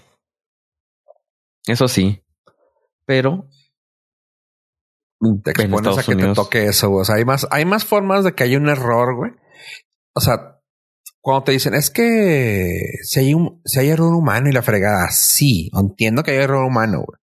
[1.68, 2.22] Eso sí.
[3.06, 3.48] Pero
[5.44, 7.02] Te expones a que Unidos- te toque eso, güey.
[7.02, 9.32] O sea, hay más, hay más formas de que haya un error, güey.
[10.16, 10.60] O sea,
[11.22, 15.10] cuando te dicen es que si hay un, si hay error humano y la fregada,
[15.12, 17.20] sí, entiendo que hay error humano, güey.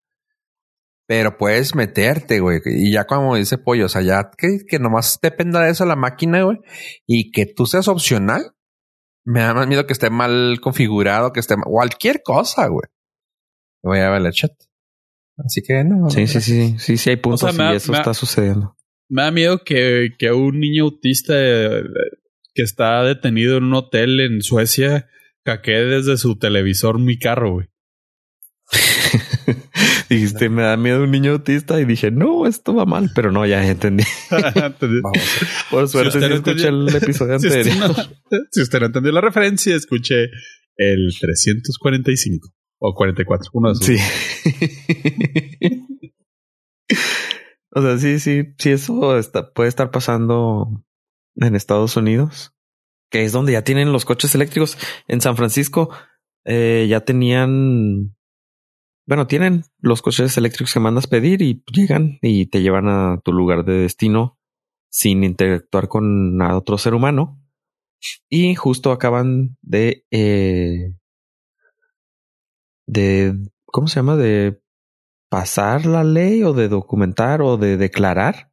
[1.07, 2.61] Pero puedes meterte, güey.
[2.65, 5.97] Y ya como dice Pollo, o sea, ya que, que nomás dependa de eso la
[5.97, 6.59] máquina, güey.
[7.07, 8.53] Y que tú seas opcional.
[9.25, 12.87] Me da más miedo que esté mal configurado, que esté mal, cualquier cosa, güey.
[13.83, 14.53] Voy a ver el chat.
[15.37, 16.09] Así que no.
[16.11, 18.77] Sí, sí, sí, sí, sí hay puntos sea, me da- y eso da- está sucediendo.
[19.09, 21.35] Me da miedo que, que un niño autista
[22.55, 25.09] que está detenido en un hotel en Suecia
[25.45, 27.67] hackee desde su televisor mi carro, güey.
[30.09, 33.47] Dijiste, me da miedo un niño autista y dije, no, esto va mal, pero no,
[33.47, 34.05] ya entendí.
[35.71, 37.97] Por suerte, usted sí no escuché entendió- el episodio si, usted anterior.
[37.97, 40.31] no, si usted no entendió la referencia, escuche
[40.77, 43.87] el 345 o 44, uno de esos.
[43.87, 43.97] Sí.
[47.73, 50.85] o sea, sí, sí, sí, eso está, puede estar pasando
[51.37, 52.53] en Estados Unidos,
[53.11, 54.79] que es donde ya tienen los coches eléctricos.
[55.09, 55.91] En San Francisco
[56.45, 58.15] eh, ya tenían
[59.11, 63.33] bueno, tienen los coches eléctricos que mandas pedir y llegan y te llevan a tu
[63.33, 64.39] lugar de destino
[64.89, 67.43] sin interactuar con otro ser humano.
[68.29, 70.95] Y justo acaban de, eh,
[72.87, 73.35] de,
[73.67, 74.15] ¿cómo se llama?
[74.15, 74.63] De
[75.29, 78.53] pasar la ley o de documentar o de declarar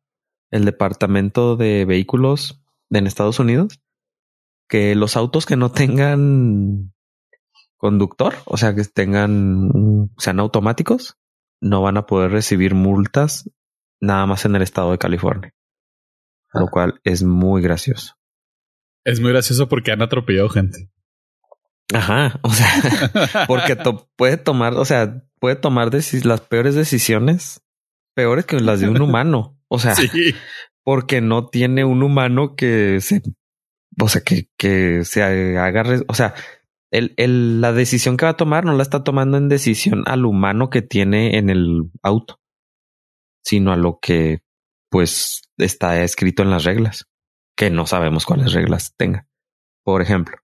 [0.50, 3.80] el Departamento de Vehículos en Estados Unidos
[4.68, 6.94] que los autos que no tengan
[7.78, 11.18] conductor, o sea, que tengan, sean automáticos,
[11.62, 13.50] no van a poder recibir multas
[14.02, 15.54] nada más en el estado de California.
[16.54, 16.70] Lo ah.
[16.72, 18.16] cual es muy gracioso.
[19.06, 20.92] Es muy gracioso porque han atropellado gente.
[21.94, 22.68] Ajá, o sea,
[23.48, 23.78] porque
[24.18, 27.62] puede tomar, o sea, puede tomar las peores decisiones,
[28.14, 29.58] peores que las de un humano.
[29.70, 29.96] O sea,
[30.88, 33.22] porque no tiene un humano que se,
[34.02, 36.34] o sea, que, que se haga, o sea,
[36.92, 40.26] el, el, la decisión que va a tomar no la está tomando en decisión al
[40.26, 42.40] humano que tiene en el auto,
[43.44, 44.44] sino a lo que
[44.90, 47.10] pues está escrito en las reglas,
[47.58, 49.28] que no sabemos cuáles reglas tenga.
[49.84, 50.38] Por ejemplo,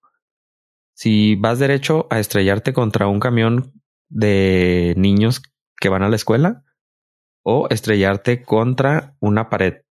[0.94, 5.42] si vas derecho a estrellarte contra un camión de niños
[5.80, 6.66] que van a la escuela
[7.46, 9.83] o estrellarte contra una pared.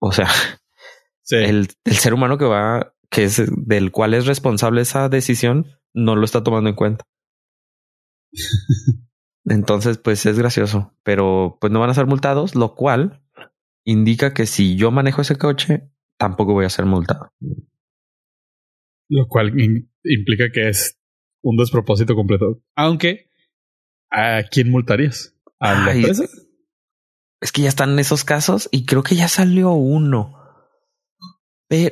[0.00, 0.28] O sea,
[1.30, 6.16] el, el, ser humano que va, que es del cual es responsable esa decisión, no
[6.16, 7.04] lo está tomando en cuenta.
[9.44, 13.22] Entonces, pues es gracioso, pero pues no van a ser multados, lo cual
[13.84, 17.32] indica que si yo manejo ese coche, tampoco voy a ser multado.
[19.08, 19.54] Lo cual
[20.04, 20.98] implica que es
[21.42, 22.60] un despropósito completo.
[22.76, 23.30] Aunque,
[24.10, 25.34] ¿a quién multarías?
[25.58, 26.24] ¿A la empresa?
[27.40, 30.34] Es que ya están esos casos y creo que ya salió uno.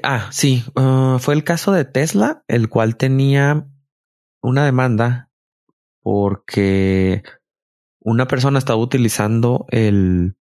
[0.03, 3.69] ah, sí, uh, fue el caso de Tesla, el cual tenía
[4.43, 5.31] una demanda
[6.03, 7.23] porque
[8.01, 10.37] una persona estaba utilizando el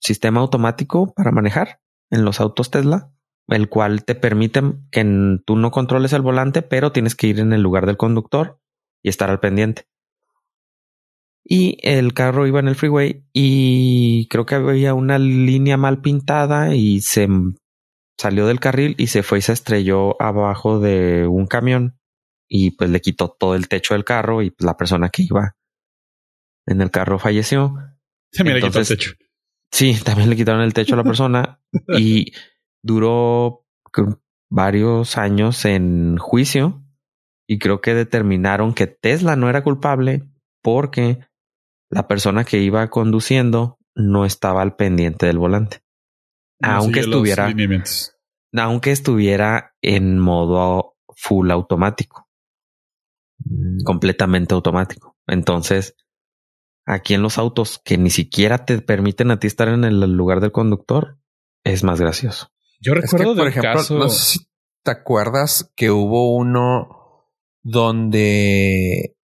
[0.00, 1.80] sistema automático para manejar
[2.10, 3.12] en los autos Tesla,
[3.46, 7.52] el cual te permite que tú no controles el volante, pero tienes que ir en
[7.52, 8.60] el lugar del conductor
[9.02, 9.86] y estar al pendiente.
[11.44, 16.74] Y el carro iba en el freeway y creo que había una línea mal pintada
[16.74, 17.28] y se
[18.18, 21.98] salió del carril y se fue y se estrelló abajo de un camión
[22.48, 25.56] y pues le quitó todo el techo del carro y pues, la persona que iba
[26.66, 27.74] en el carro falleció.
[28.30, 29.12] También le quitó el techo.
[29.72, 31.60] Sí, también le quitaron el techo a la persona
[31.98, 32.32] y
[32.82, 33.66] duró
[34.50, 36.84] varios años en juicio
[37.48, 40.28] y creo que determinaron que Tesla no era culpable
[40.62, 41.20] porque
[41.92, 45.82] la persona que iba conduciendo no estaba al pendiente del volante.
[46.60, 47.52] aunque estuviera,
[48.56, 52.28] aunque estuviera en modo full automático.
[53.44, 53.82] Mm.
[53.84, 55.16] completamente automático.
[55.26, 55.96] Entonces,
[56.84, 60.40] aquí en los autos que ni siquiera te permiten a ti estar en el lugar
[60.40, 61.18] del conductor,
[61.64, 62.48] es más gracioso.
[62.80, 64.46] Yo recuerdo, por ejemplo, no sé si
[64.82, 67.28] te acuerdas que hubo uno
[67.62, 69.16] donde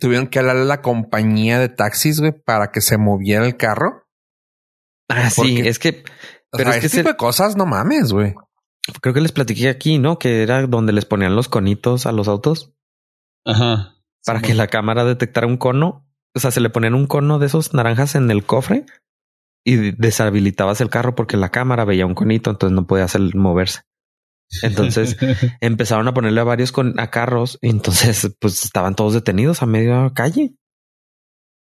[0.00, 4.06] tuvieron que hablar a la compañía de taxis, güey, para que se moviera el carro.
[5.08, 6.04] Ah, sí, es que...
[6.50, 8.34] Pero es que tipo de cosas, no mames, güey.
[9.00, 10.18] Creo que les platiqué aquí, ¿no?
[10.18, 12.74] Que era donde les ponían los conitos a los autos.
[13.44, 13.96] Ajá.
[14.24, 16.06] Para que la cámara detectara un cono.
[16.34, 18.86] O sea, se le ponían un cono de esos naranjas en el cofre
[19.64, 23.82] y deshabilitabas el carro porque la cámara veía un conito, entonces no podía hacer moverse.
[24.62, 25.16] Entonces
[25.60, 29.66] empezaron a ponerle a varios con a carros y entonces pues estaban todos detenidos a
[29.66, 30.54] media calle.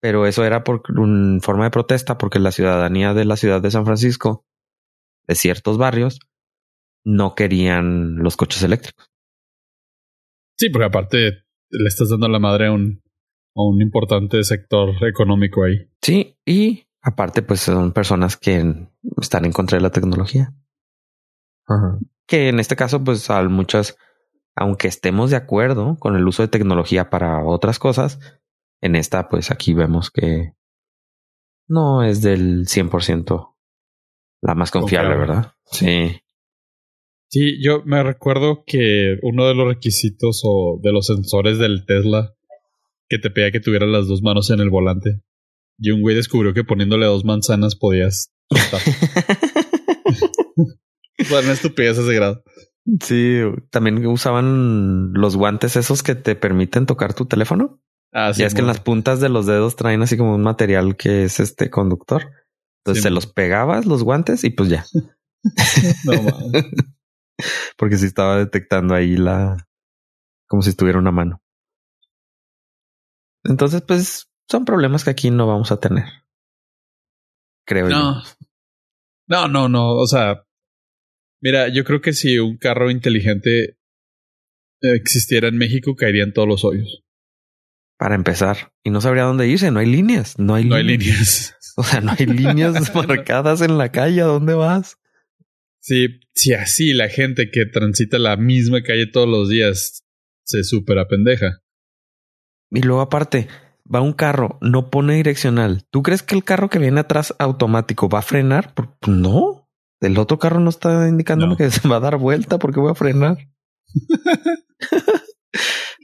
[0.00, 3.70] Pero eso era por una forma de protesta porque la ciudadanía de la ciudad de
[3.70, 4.46] San Francisco,
[5.26, 6.20] de ciertos barrios,
[7.04, 9.10] no querían los coches eléctricos.
[10.56, 11.18] Sí, porque aparte
[11.70, 13.02] le estás dando la madre a un,
[13.56, 15.88] a un importante sector económico ahí.
[16.02, 18.88] Sí, y aparte, pues son personas que
[19.20, 20.54] están en contra de la tecnología.
[22.28, 23.96] Que en este caso, pues a muchas,
[24.54, 28.20] aunque estemos de acuerdo con el uso de tecnología para otras cosas,
[28.80, 30.52] en esta, pues aquí vemos que
[31.66, 33.56] no es del 100%
[34.42, 35.52] la más confiable, ¿verdad?
[35.64, 36.20] Sí.
[37.30, 42.34] Sí, yo me recuerdo que uno de los requisitos o de los sensores del Tesla
[43.08, 45.22] que te pedía que tuvieras las dos manos en el volante.
[45.78, 48.32] Y un güey descubrió que poniéndole dos manzanas podías
[51.30, 52.42] bueno, una estupidez ese grado.
[53.02, 57.80] Sí, también usaban los guantes esos que te permiten tocar tu teléfono.
[58.12, 58.42] Ah, sí.
[58.42, 61.24] Y es que en las puntas de los dedos traen así como un material que
[61.24, 62.30] es este conductor.
[62.80, 64.86] Entonces se los pegabas los guantes y pues ya.
[66.04, 66.64] no mames.
[67.76, 69.68] Porque si estaba detectando ahí la.
[70.48, 71.42] como si estuviera una mano.
[73.44, 76.06] Entonces, pues son problemas que aquí no vamos a tener.
[77.66, 78.22] Creo no.
[78.22, 78.22] yo.
[79.28, 79.94] No, no, no.
[79.94, 80.44] O sea,
[81.40, 83.76] mira, yo creo que si un carro inteligente
[84.80, 87.02] existiera en México, caería en todos los hoyos.
[87.98, 88.72] Para empezar.
[88.84, 89.70] Y no sabría dónde irse.
[89.70, 90.38] No hay líneas.
[90.38, 91.00] No hay No líneas.
[91.00, 91.54] hay líneas.
[91.78, 94.20] O sea, no hay líneas marcadas en la calle.
[94.22, 94.98] ¿A dónde vas?
[95.80, 100.04] Sí, si así la gente que transita la misma calle todos los días
[100.44, 101.60] se supera pendeja.
[102.72, 103.46] Y luego aparte,
[103.92, 105.84] va un carro, no pone direccional.
[105.90, 108.74] ¿Tú crees que el carro que viene atrás automático va a frenar?
[108.74, 109.57] Pues no.
[110.00, 111.56] El otro carro no está indicándome No.
[111.56, 113.36] que se va a dar vuelta porque voy a frenar.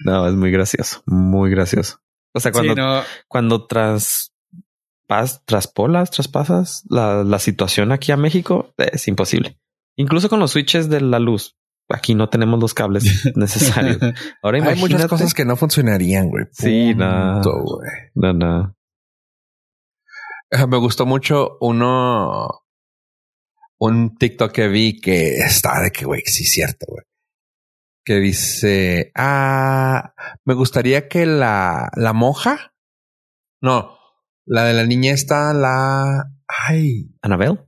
[0.05, 1.99] no, es muy gracioso, muy gracioso.
[2.35, 4.33] O sea, cuando, Sí, no, cuando tras,
[5.09, 9.61] pas- traspolas, traspasas la, la situación aquí a México, es imposible.
[9.97, 11.57] Incluso con los switches de la luz.
[11.91, 13.99] Aquí no tenemos los cables necesarios.
[14.43, 16.47] Ahora Hay muchas cosas que no funcionarían, güey.
[16.51, 17.41] Sí, no.
[18.15, 18.77] No, no.
[20.51, 22.49] Eh, Me gustó mucho uno,
[23.79, 27.05] un TikTok que vi que está de que, güey, sí, cierto, güey.
[28.05, 32.75] Que dice, ah, me gustaría que la, la monja,
[33.63, 33.97] no,
[34.47, 36.31] la de la niña está la,
[36.69, 37.61] ay, Anabel.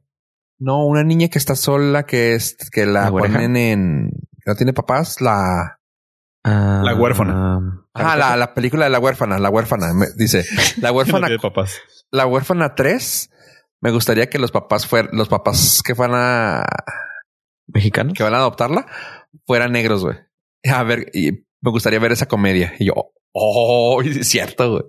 [0.59, 4.73] no, una niña que está sola, que es, que la, ponen en, que no tiene
[4.73, 5.81] papás, la,
[6.49, 7.83] Ah, La huérfana.
[7.95, 10.45] ah, la, la película de la huérfana, la huérfana, me- dice,
[10.81, 11.81] la no huérfana tiene papás.
[12.13, 13.31] la huérfana 3,
[13.87, 16.67] me gustaría que los papás fueran, los papás que van a,
[17.69, 18.13] mexicano.
[18.15, 18.85] que van a adoptarla
[19.47, 20.17] fueran negros, güey.
[20.65, 22.75] A ver, y me gustaría ver esa comedia.
[22.81, 22.95] Y yo,
[23.31, 24.83] oh, es cierto, güey.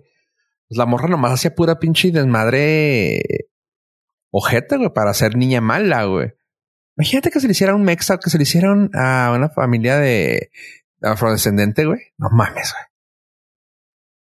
[0.68, 3.22] Pues la morra nomás hacía pura pinche desmadre
[4.32, 6.34] ojete, güey, para ser niña mala, güey.
[6.98, 10.50] Imagínate que se le hiciera un mexa, que se le hicieran a una familia de
[11.04, 12.00] afrodescendente, güey.
[12.18, 12.88] No mames, güey.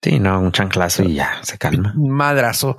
[0.02, 1.94] Sí, no, un chanclazo y ya se calma.
[1.98, 2.78] Un madrazo.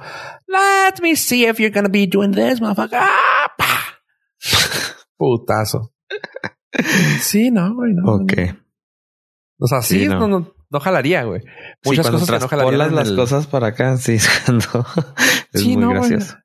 [0.50, 2.98] Let me see if you're gonna be doing this, motherfucker.
[3.00, 3.98] ¡Ah!
[5.16, 5.92] Putazo.
[7.20, 7.92] Sí, no, güey.
[7.94, 8.32] No, Ok.
[8.36, 8.56] no.
[9.58, 10.20] O sea, sí, Sí, no.
[10.20, 11.40] no, no, no jalaría, güey.
[11.42, 11.46] Sí,
[11.90, 12.94] Muchas cuando cosas que no jalarían.
[12.94, 14.86] las el- cosas para acá, sí, cuando
[15.52, 16.10] es Sí, muy no, güey.
[16.10, 16.36] gracioso.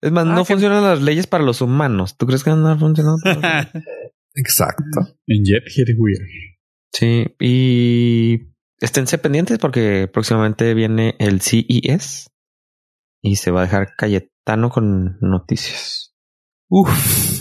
[0.00, 2.16] Es más, Ah, no que- funcionan las leyes para los humanos.
[2.16, 3.16] ¿Tú crees que no han funcionado?
[4.34, 5.00] Exacto.
[5.26, 6.22] En Jet Hit Weird.
[6.92, 8.40] sí, y
[8.80, 12.30] esténse pendientes porque próximamente viene el CES
[13.24, 16.14] y se va a dejar Cayetano con noticias.
[16.68, 16.90] Uf.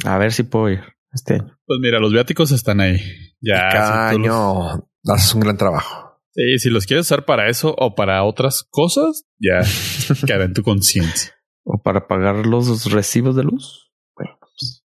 [0.05, 1.59] A ver si puedo ir este año.
[1.65, 2.99] Pues mira, los viáticos están ahí.
[3.41, 3.69] Ya.
[3.69, 6.21] Cada tú los- año haces un gran trabajo.
[6.31, 9.59] Sí, si los quieres usar para eso o para otras cosas, ya
[10.27, 11.33] queda en tu conciencia.
[11.65, 13.91] O para pagar los recibos de luz.
[14.15, 14.83] Bueno, pues,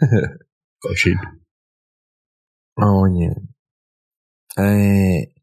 [0.80, 1.20] Cochino.
[2.76, 3.30] Oye.
[4.56, 5.34] Eh,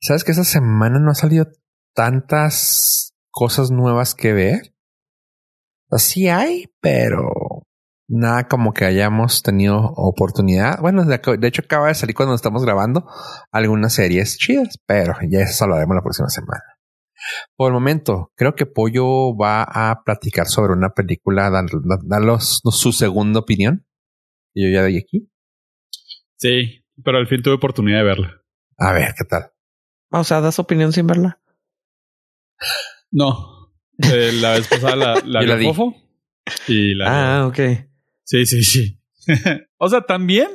[0.00, 1.46] ¿Sabes que esta semana no ha salido
[1.94, 4.74] tantas cosas nuevas que ver?
[5.90, 7.66] Así hay, pero
[8.10, 10.80] nada como que hayamos tenido oportunidad.
[10.80, 13.06] Bueno, de, hecho acaba de salir cuando estamos grabando
[13.50, 16.62] algunas series chidas, pero ya eso hablaremos la próxima semana.
[17.56, 21.66] Por el momento, creo que Pollo va a platicar sobre una película, dar,
[22.04, 23.86] darlos su segunda opinión.
[24.54, 25.30] Y yo ya doy aquí.
[26.36, 28.42] Sí, pero al fin tuve oportunidad de verla.
[28.78, 29.52] A ver, ¿qué tal?
[30.12, 31.40] o sea, das opinión sin verla.
[33.10, 33.72] No.
[33.98, 35.66] Eh, la vez pasada la, la la vi.
[35.66, 35.94] Fofo.
[36.68, 37.40] Y la.
[37.40, 37.58] Ah, ok.
[38.24, 39.00] Sí, sí, sí.
[39.78, 40.48] o sea, también,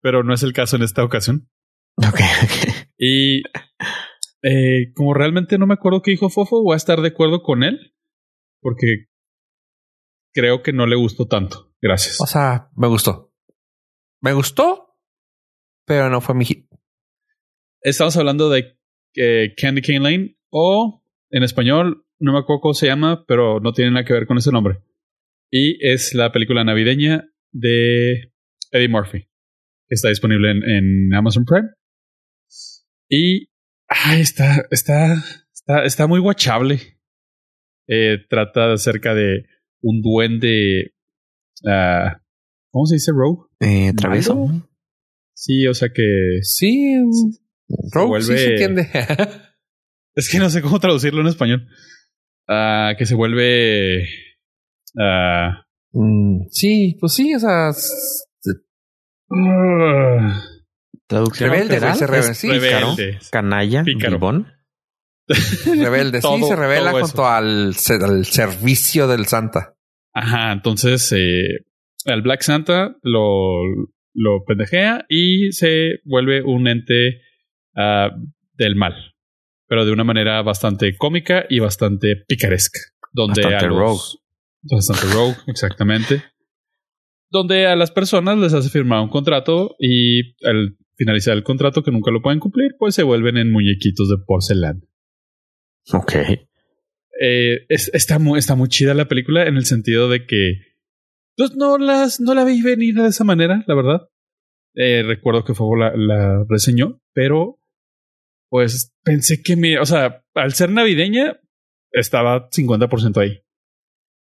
[0.00, 1.48] pero no es el caso en esta ocasión.
[1.96, 2.88] Ok, ok.
[2.98, 3.42] Y
[4.42, 7.62] eh, como realmente no me acuerdo qué dijo Fofo, voy a estar de acuerdo con
[7.62, 7.94] él
[8.60, 9.06] porque
[10.32, 11.72] creo que no le gustó tanto.
[11.80, 12.20] Gracias.
[12.20, 13.32] O sea, me gustó.
[14.20, 14.96] Me gustó,
[15.84, 16.68] pero no fue mi hit.
[17.80, 18.78] Estamos hablando de
[19.14, 23.72] eh, Candy Cane Lane o en español, no me acuerdo cómo se llama, pero no
[23.72, 24.78] tiene nada que ver con ese nombre.
[25.50, 28.32] Y es la película navideña de
[28.70, 31.68] Eddie Murphy, que está disponible en, en Amazon Prime.
[33.08, 33.48] Y
[33.88, 35.14] ay, está, está,
[35.52, 36.80] está, está muy guachable.
[37.86, 39.46] Eh, trata acerca de
[39.80, 40.92] un duende.
[41.66, 42.20] ah,
[42.70, 43.46] ¿Cómo se dice Rogue?
[43.60, 43.92] Eh.
[45.32, 46.98] Sí, o sea que Sí,
[47.92, 48.88] Rogue, sí vuelve- se entiende.
[50.18, 51.68] Es que no sé cómo traducirlo en español.
[52.48, 54.04] Ah, que se vuelve.
[54.98, 57.70] ah, Mm, sí, pues sí, o sea,
[59.30, 60.42] ah,
[61.06, 63.18] Traducción Rebelde, se rebe- es sí, rebelde.
[63.30, 64.18] canalla, Pícaro.
[64.18, 64.46] bribón.
[65.66, 66.18] rebelde.
[66.20, 69.74] sí, Todo- se revela junto al, al servicio del Santa.
[70.14, 71.64] Ajá, entonces eh,
[72.04, 73.62] el Black Santa lo,
[74.14, 77.22] lo pendejea y se vuelve un ente
[77.76, 78.10] ah,
[78.54, 78.94] del mal.
[79.68, 82.80] Pero de una manera bastante cómica y bastante picaresca.
[83.12, 84.22] Donde Bastante a los- rogue.
[84.62, 86.22] Bastante rogue, exactamente.
[87.30, 91.90] Donde a las personas les hace firmar un contrato y al finalizar el contrato que
[91.92, 94.80] nunca lo pueden cumplir, pues se vuelven en muñequitos de porcelana.
[95.92, 96.14] Ok.
[97.20, 100.54] Eh, es- está, muy, está muy chida la película en el sentido de que
[101.36, 104.08] pues no las no la vi venir de esa manera, la verdad.
[104.74, 107.57] Eh, recuerdo que Fabo la, la reseñó, pero
[108.50, 111.40] pues pensé que me, o sea, al ser navideña
[111.92, 113.42] estaba 50% ahí.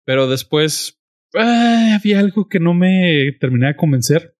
[0.05, 1.01] Pero después
[1.35, 4.37] ah, había algo que no me terminé de convencer.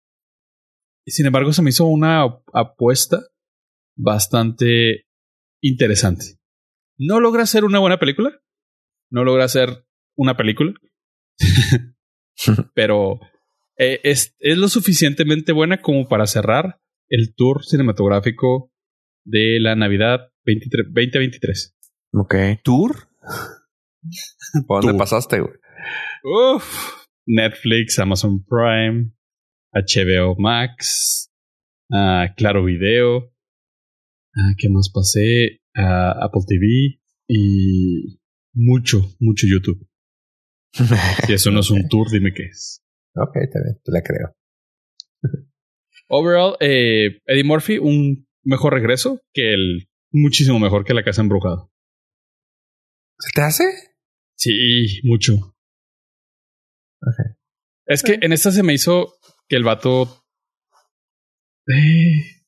[1.05, 3.19] Y sin embargo se me hizo una ap- apuesta
[3.97, 5.05] bastante
[5.61, 6.39] interesante.
[6.97, 8.41] No logra ser una buena película.
[9.11, 10.73] No logra ser una película.
[12.73, 13.19] pero
[13.77, 18.70] eh, es, es lo suficientemente buena como para cerrar el tour cinematográfico
[19.23, 21.75] de la Navidad 23 2023.
[22.13, 22.35] Ok.
[22.63, 23.07] ¿Tour?
[24.67, 24.97] ¿Por dónde Tour.
[24.97, 25.53] pasaste, güey?
[26.23, 29.11] Uf, Netflix, Amazon Prime,
[29.73, 31.31] HBO Max,
[31.93, 33.31] ah, Claro Video.
[34.35, 35.61] ah, ¿Qué más pasé?
[35.75, 38.19] Ah, Apple TV y
[38.53, 39.87] mucho, mucho YouTube.
[41.27, 42.81] Si eso no es un tour, dime qué es.
[43.15, 44.35] Ok, está bien, te la creo.
[46.07, 51.69] Overall, eh, Eddie Murphy, un mejor regreso que el muchísimo mejor que la casa embrujada.
[53.19, 53.63] ¿Se te hace?
[54.35, 55.33] Sí, mucho.
[57.01, 57.37] Ok.
[57.85, 59.13] Es que en esta se me hizo
[59.47, 60.23] que el vato
[61.67, 62.41] eh,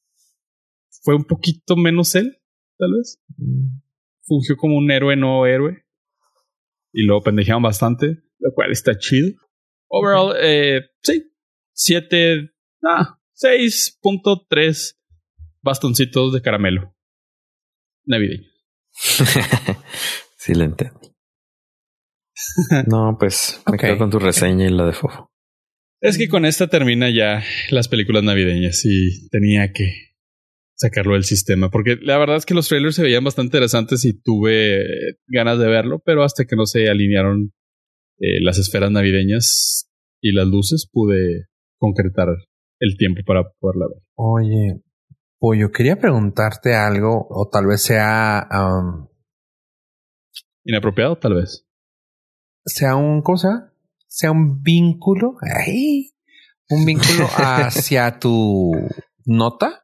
[1.01, 2.41] fue un poquito menos él,
[2.77, 3.21] tal vez.
[3.37, 3.79] Mm,
[4.25, 5.85] Fungió como un héroe no héroe.
[6.93, 9.33] Y lo pendejearon bastante, lo cual está chido.
[9.89, 11.29] Overall, eh, sí,
[11.73, 12.51] 7,
[12.83, 14.97] ah, 6.3
[15.63, 16.95] bastoncitos de caramelo
[18.05, 18.47] navideño.
[20.37, 20.99] sí, le entiendo.
[22.87, 25.31] No, pues me quedo con tu reseña y la de Fofo.
[26.01, 30.13] Es que con esta termina ya las películas navideñas y tenía que
[30.75, 31.69] sacarlo del sistema.
[31.69, 34.83] Porque la verdad es que los trailers se veían bastante interesantes y tuve
[35.27, 37.53] ganas de verlo, pero hasta que no se alinearon
[38.19, 39.89] eh, las esferas navideñas
[40.21, 41.47] y las luces, pude
[41.77, 42.27] concretar
[42.79, 44.03] el tiempo para poderla ver.
[44.15, 44.81] Oye,
[45.43, 49.09] Pollo, quería preguntarte algo, o tal vez sea, um,
[50.63, 51.67] Inapropiado, tal vez.
[52.65, 53.73] sea un, ¿cómo se llama?
[54.07, 56.13] Sea un vínculo, ay,
[56.69, 58.71] un vínculo hacia tu
[59.25, 59.83] nota,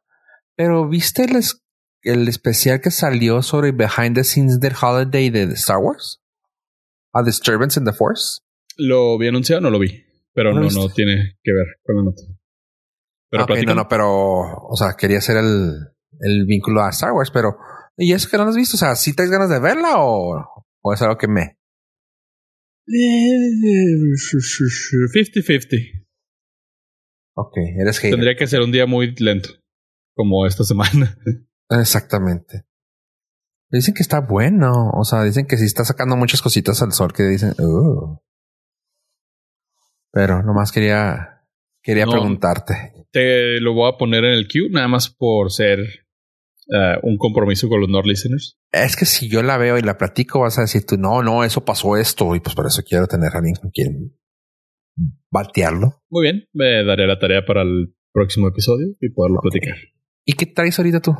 [0.56, 1.62] pero ¿viste el, es-
[2.04, 6.22] el especial que salió sobre Behind the Scenes del Holiday de Star Wars?
[7.12, 8.40] A Disturbance in the Force.
[8.78, 9.60] ¿Lo vi anunciado?
[9.60, 10.04] No lo vi.
[10.32, 12.22] Pero ¿No no, tiene que ver con la nota.
[13.30, 15.72] Pero Ah, ok, no, no, pero, o sea, quería hacer el,
[16.20, 17.56] el vínculo a Star Wars, pero,
[17.96, 18.76] ¿y eso que no has visto?
[18.76, 21.56] O sea, ¿sí traes ganas de verla o, o es algo que me?
[22.88, 23.50] Eh,
[25.14, 26.04] 50-50.
[27.36, 28.10] Ok, eres hater.
[28.12, 29.50] Tendría que ser un día muy lento,
[30.14, 31.16] como esta semana.
[31.70, 32.64] Exactamente.
[33.70, 34.90] Dicen que está bueno.
[34.94, 37.54] O sea, dicen que sí está sacando muchas cositas al sol que dicen.
[37.60, 38.18] "Uh".
[40.12, 41.39] Pero nomás quería,
[41.82, 42.12] quería No.
[42.12, 42.92] preguntarte.
[43.10, 47.68] Te lo voy a poner en el queue, nada más por ser eh, un compromiso
[47.68, 48.56] con los Nord listeners.
[48.72, 51.42] Es que si yo la veo y la platico, vas a decir tú, no, no,
[51.42, 52.34] eso pasó esto.
[52.36, 54.16] Y pues por eso quiero tener a alguien con quien
[55.30, 56.02] batearlo.
[56.10, 59.76] Muy bien, me daré la tarea para el próximo episodio y poderlo platicar.
[60.24, 61.12] ¿Y qué traes ahorita tú?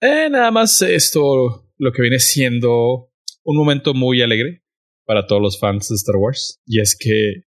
[0.00, 3.10] Eh, nada más esto, lo que viene siendo
[3.44, 4.62] un momento muy alegre
[5.06, 6.60] para todos los fans de Star Wars.
[6.66, 7.44] Y es que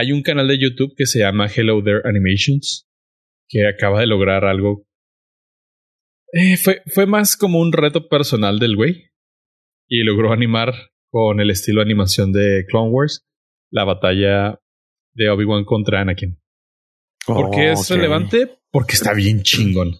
[0.00, 2.88] hay un canal de YouTube que se llama Hello There Animations,
[3.48, 4.86] que acaba de lograr algo.
[6.32, 9.10] Eh, fue, fue más como un reto personal del güey.
[9.88, 10.72] Y logró animar
[11.10, 13.26] con el estilo de animación de Clone Wars
[13.70, 14.58] la batalla
[15.14, 16.40] de Obi-Wan contra Anakin.
[17.26, 17.96] ¿Por qué es Ok.
[17.96, 18.58] relevante?
[18.70, 19.96] Porque está bien chingón.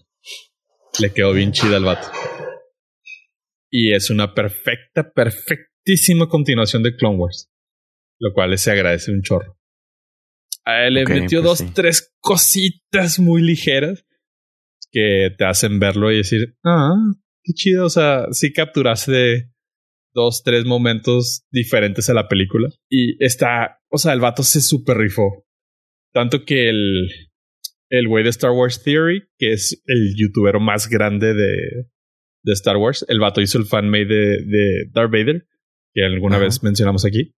[0.99, 2.07] Le quedó bien chida al vato.
[3.69, 7.51] Y es una perfecta, perfectísima continuación de Clone Wars.
[8.19, 9.57] Lo cual se agradece un chorro.
[10.65, 11.73] Él le Ok, metió pues dos, sí.
[11.73, 14.05] tres cositas muy ligeras
[14.91, 16.93] que te hacen verlo y decir, ah,
[17.43, 17.85] qué chido.
[17.85, 19.49] O sea, sí capturaste
[20.13, 22.69] dos, tres momentos diferentes a la película.
[22.89, 25.45] Y está, o sea, el vato se super rifó.
[26.13, 27.09] Tanto que el,
[27.89, 31.87] el güey de Star Wars Theory, que es el youtuber más grande de,
[32.43, 35.47] de Star Wars, el vato hizo el fanmade de, de Darth Vader,
[35.93, 37.33] que alguna vez mencionamos aquí.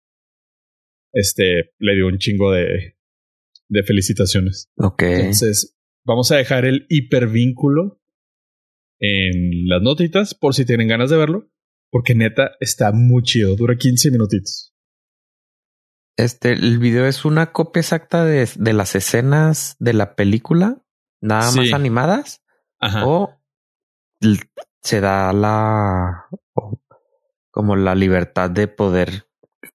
[1.14, 2.96] Este le dio un chingo de,
[3.72, 4.70] de felicitaciones.
[4.76, 5.04] Ok.
[5.04, 8.02] Entonces, vamos a dejar el hipervínculo
[9.00, 11.48] en las notitas por si tienen ganas de verlo.
[11.90, 13.56] Porque neta está muy chido.
[13.56, 14.74] Dura 15 minutitos.
[16.18, 20.82] Este, el video es una copia exacta de, de las escenas de la película,
[21.22, 22.44] nada más animadas,
[22.80, 23.06] Ajá.
[23.08, 23.42] o
[24.82, 26.28] se da la
[27.50, 29.26] como la libertad de poder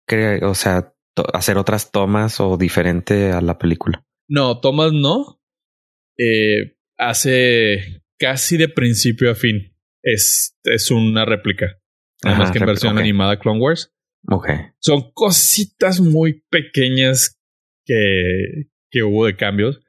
[0.07, 0.94] crear, o sea,
[1.33, 4.05] hacer otras tomas o diferente a la película.
[4.29, 5.41] No, Thomas no.
[6.19, 9.75] Eh, hace casi de principio a fin.
[10.03, 11.79] Es, es una réplica.
[12.25, 13.01] Nada más que en versión ok.
[13.01, 13.93] animada Clone Wars.
[14.29, 14.49] Ok.
[14.79, 17.39] Son cositas muy pequeñas
[17.85, 19.81] que, que hubo de cambios.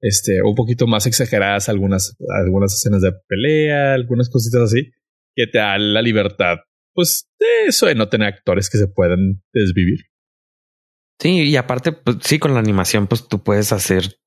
[0.00, 4.90] Este, un poquito más exageradas algunas, algunas escenas de pelea, algunas cositas así,
[5.36, 6.58] que te da la libertad,
[6.92, 10.00] pues, de eso de no tener actores que se puedan desvivir.
[11.22, 14.18] Sí, y aparte, pues sí, con la animación, pues tú puedes hacer,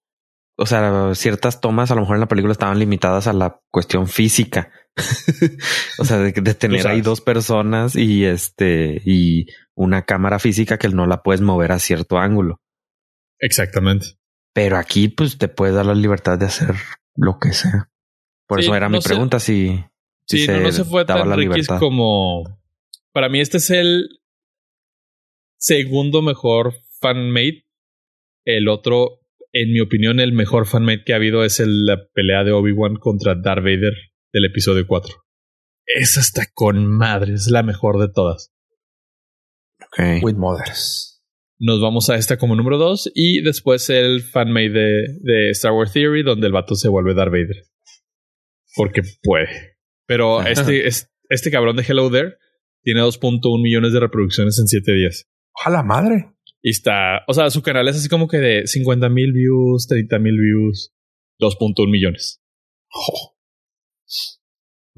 [0.57, 4.07] o sea, ciertas tomas a lo mejor en la película estaban limitadas a la cuestión
[4.07, 4.71] física.
[5.99, 10.87] o sea, de, de tener ahí dos personas y este, y una cámara física que
[10.87, 12.61] no la puedes mover a cierto ángulo.
[13.39, 14.17] Exactamente.
[14.53, 16.75] Pero aquí, pues te puedes dar la libertad de hacer
[17.13, 17.91] lo que sea.
[18.47, 19.83] Por Sí, eso era no mi pregunta si,
[20.29, 21.79] si Sí, no, no se fue tan la riquis libertad.
[21.79, 22.57] como.
[23.11, 24.07] Para mí, este es el
[25.57, 27.65] segundo mejor fanmade.
[28.45, 29.21] El otro,
[29.51, 32.95] en mi opinión, el mejor fanmade que ha habido es el- la pelea de Obi-Wan
[32.97, 33.93] contra Darth Vader
[34.33, 35.13] del episodio 4.
[35.87, 38.51] Esa está con madre, es la mejor de todas.
[39.81, 40.23] Ok.
[40.23, 41.23] With Mothers.
[41.57, 45.93] Nos vamos a esta como número 2 y después el fanmade de, de Star Wars
[45.93, 47.63] Theory, donde el vato se vuelve Darth Vader.
[48.75, 49.77] Porque puede.
[50.05, 52.35] Pero este, es- este cabrón de Hello There
[52.83, 55.27] tiene 2.1 millones de reproducciones en 7 días.
[55.53, 56.34] Ojalá madre.
[56.65, 60.17] Y está, o sea, su canal es así como que de 50 mil views, 30
[60.17, 60.91] mil views,
[61.39, 62.41] 2.1 millones.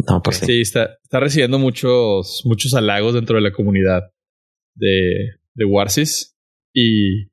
[0.07, 0.45] No, pues sí.
[0.45, 4.03] Sí, está, está recibiendo muchos, muchos halagos dentro de la comunidad
[4.76, 6.38] de, de Warsis.
[6.72, 7.32] Y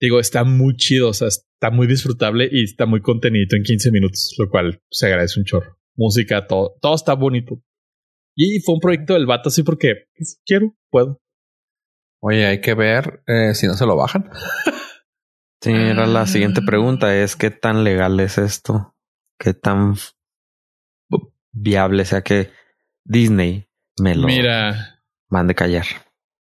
[0.00, 3.90] digo, está muy chido, o sea, está muy disfrutable y está muy contenido en 15
[3.90, 5.76] minutos, lo cual se agradece un chorro.
[5.96, 7.60] Música, todo, todo está bonito.
[8.36, 11.20] Y fue un proyecto del vato así porque pues, quiero, puedo.
[12.28, 14.30] Oye, hay que ver eh, si no se lo bajan.
[15.62, 18.94] Sí, era la siguiente pregunta, es qué tan legal es esto,
[19.38, 19.94] qué tan
[21.50, 22.50] viable sea que
[23.04, 23.66] Disney
[23.98, 25.86] me lo Mira, mande callar.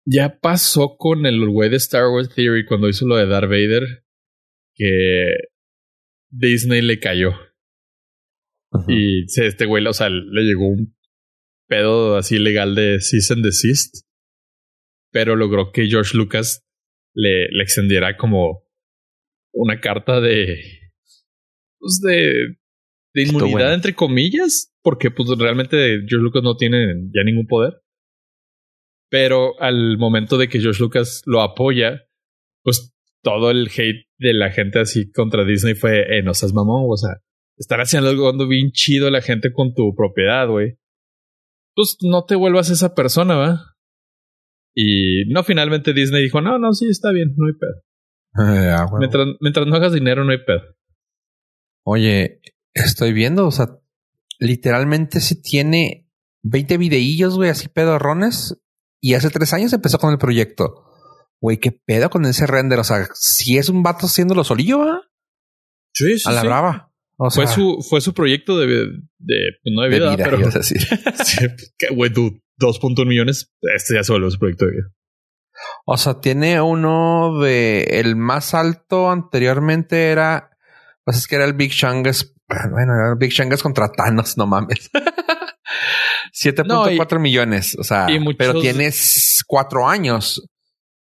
[0.06, 4.04] ya pasó con el güey de Star Wars Theory cuando hizo lo de Darth Vader
[4.76, 5.32] que
[6.30, 7.32] Disney le cayó.
[8.72, 8.92] Ujú.
[8.92, 10.96] Y se- este güey, o sea, le llegó un
[11.68, 14.06] pedo así legal de cease and desist.
[15.12, 16.66] Pero logró que George Lucas
[17.14, 18.64] le, le extendiera como
[19.54, 20.62] una carta de.
[21.80, 22.58] Pues de.
[23.14, 23.74] de inmunidad, bueno.
[23.74, 24.74] entre comillas.
[24.82, 25.78] Porque pues realmente
[26.08, 27.82] George Lucas no tiene ya ningún poder.
[29.10, 32.08] Pero al momento de que George Lucas lo apoya,
[32.64, 32.94] pues
[33.24, 36.98] todo el hate de la gente así contra Disney fue, eh, no seas mamón, o
[36.98, 37.22] sea,
[37.58, 40.78] estar haciendo algo bien chido la gente con tu propiedad, güey.
[41.76, 43.77] Pues no te vuelvas esa persona, ¿va?
[44.80, 47.82] Y no, finalmente Disney dijo, no, no, sí, está bien, no hay pedo.
[48.48, 48.86] Eh, ah.
[49.00, 50.62] Mientras, mientras no hagas dinero, no hay pedo.
[51.84, 52.42] Oye,
[52.76, 53.70] estoy viendo, o sea,
[54.38, 56.08] literalmente sí tiene
[56.44, 58.62] 20 videillos, güey, así pedorrones.
[59.02, 60.86] Y hace tres años empezó con el proyecto.
[61.42, 62.78] Güey, qué pedo con ese render.
[62.78, 65.02] O sea, si es un vato haciéndolo solillo, ¿va?
[65.94, 66.94] Sí, A la brava.
[67.18, 68.68] O sea, Fue su, fue su proyecto de,
[69.18, 70.64] de pues no de de vida, vida, pero.
[70.64, 70.76] Sí,
[71.80, 74.84] que, güey, tú, 2.1 millones, este ya se volvió su proyecto de vida.
[75.86, 80.52] O sea, tiene uno de el más alto anteriormente era,
[81.04, 82.34] pues es que era el Big Shangas.
[82.48, 84.90] Bueno, era el Big Shangas contra Thanos, no mames.
[86.34, 87.76] 7.4 millones.
[87.80, 90.48] O sea, muchos- pero tienes cuatro años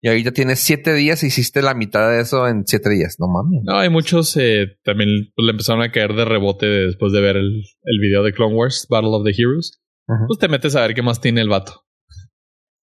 [0.01, 3.15] y ahorita tienes siete días y hiciste la mitad de eso en siete días.
[3.19, 3.61] No mames.
[3.63, 7.37] No, hay muchos eh, también pues, le empezaron a caer de rebote después de ver
[7.37, 9.79] el, el video de Clone Wars, Battle of the Heroes.
[10.05, 11.85] Pues te metes a ver qué más tiene el vato.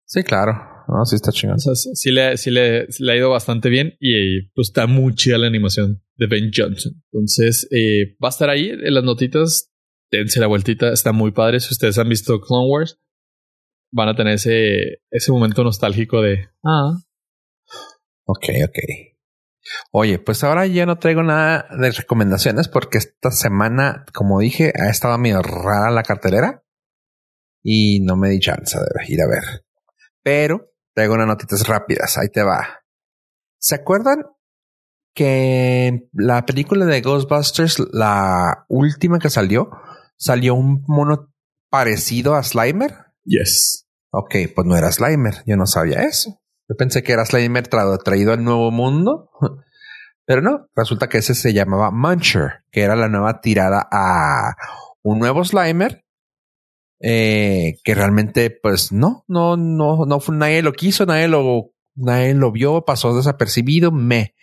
[0.04, 0.52] Sí, claro.
[0.88, 1.56] No, sí está chingón.
[1.56, 4.68] O sea, sí, sí le, sí le, sí le ha ido bastante bien y pues
[4.68, 6.92] está muy chida la animación de Ben Johnson.
[7.10, 9.70] Entonces, eh, va a estar ahí en las notitas.
[10.10, 11.60] Dense la vueltita, está muy padre.
[11.60, 13.00] Si ustedes han visto Clone Wars,
[13.90, 16.98] van a tener ese, ese momento nostálgico de ah,
[18.26, 18.78] Ok, ok.
[19.92, 24.90] Oye, pues ahora ya no traigo nada de recomendaciones porque esta semana, como dije, ha
[24.90, 26.63] estado medio rara la cartelera
[27.64, 29.64] y no me di chance de ir a ver.
[30.22, 32.16] Pero traigo unas notitas rápidas.
[32.18, 32.84] Ahí te va.
[33.58, 34.18] ¿Se acuerdan
[35.14, 39.70] que la película de Ghostbusters, la última que salió,
[40.16, 41.32] salió un mono
[41.70, 42.94] parecido a Slimer.
[43.24, 43.86] Yes.
[44.10, 45.42] Ok, pues no era Slimer.
[45.46, 46.40] Yo no sabía eso.
[46.68, 49.30] Yo pensé que era Slimer tra- traído al nuevo mundo.
[50.26, 54.54] Pero no, resulta que ese se llamaba Muncher, que era la nueva tirada a
[55.02, 56.03] un nuevo Slimer.
[57.06, 62.32] Eh, que realmente, pues no, no, no, no fue, nadie lo quiso, nadie lo, nadie
[62.32, 64.34] lo vio, pasó desapercibido, me.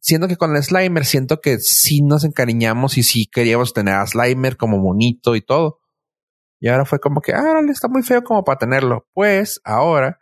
[0.00, 4.06] Siendo que con el Slimer siento que sí nos encariñamos y sí queríamos tener a
[4.06, 5.80] Slimer como bonito y todo.
[6.60, 9.06] Y ahora fue como que, ah, está muy feo como para tenerlo.
[9.12, 10.18] Pues ahora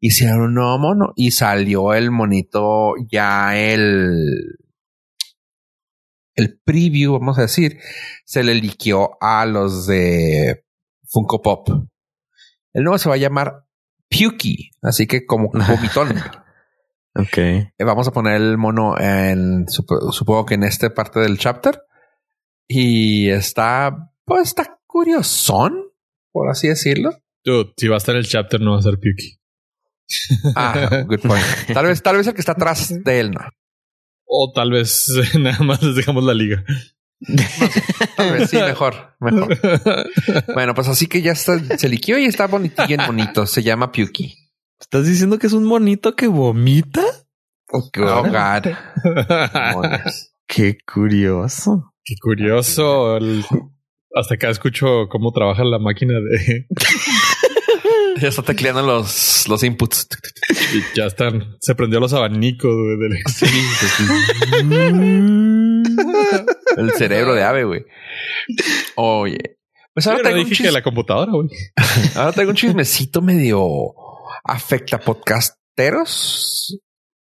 [0.00, 4.56] hicieron un nuevo mono y salió el monito ya el
[6.34, 7.78] el preview, vamos a decir,
[8.24, 10.64] se le liqueó a los de
[11.12, 11.68] Funko Pop.
[12.72, 13.64] El nuevo se va a llamar
[14.08, 16.16] Pukey, así que como vomitón.
[17.14, 17.36] Ok.
[17.38, 21.82] Eh, Vamos a poner el mono en, sup- supongo que en esta parte del chapter.
[22.66, 25.74] Y está, pues está curiosón,
[26.32, 27.10] por así decirlo.
[27.44, 29.38] Dude, si va a estar el chapter, no va a ser Puky.
[30.56, 31.44] Ah, good point.
[31.72, 33.40] Tal vez, tal vez el que está atrás de él, no.
[34.24, 35.06] O tal vez
[35.38, 36.64] nada más les dejamos la liga.
[38.16, 39.58] Tal vez sí, mejor, mejor.
[40.54, 43.46] Bueno, pues así que ya está, se liqueó y está bonitillo en bonito.
[43.46, 44.34] Se llama Pukey.
[44.80, 47.02] ¿Estás diciendo que es un monito que vomita?
[47.70, 48.72] Oh, God.
[50.46, 51.94] Qué curioso.
[52.04, 53.16] Qué curioso.
[53.16, 53.44] El-
[54.14, 56.66] Hasta acá escucho cómo trabaja la máquina de...
[58.20, 60.06] Ya está tecleando los, los inputs.
[60.74, 61.56] y ya están.
[61.60, 63.18] Se prendió los abanicos güey, del...
[66.76, 67.84] El cerebro de ave, güey.
[68.96, 69.58] Oye.
[69.94, 71.48] Pues ahora Pero traigo, un que la computadora, güey.
[72.16, 73.94] ahora traigo un chismecito medio
[74.44, 76.78] afecta podcasteros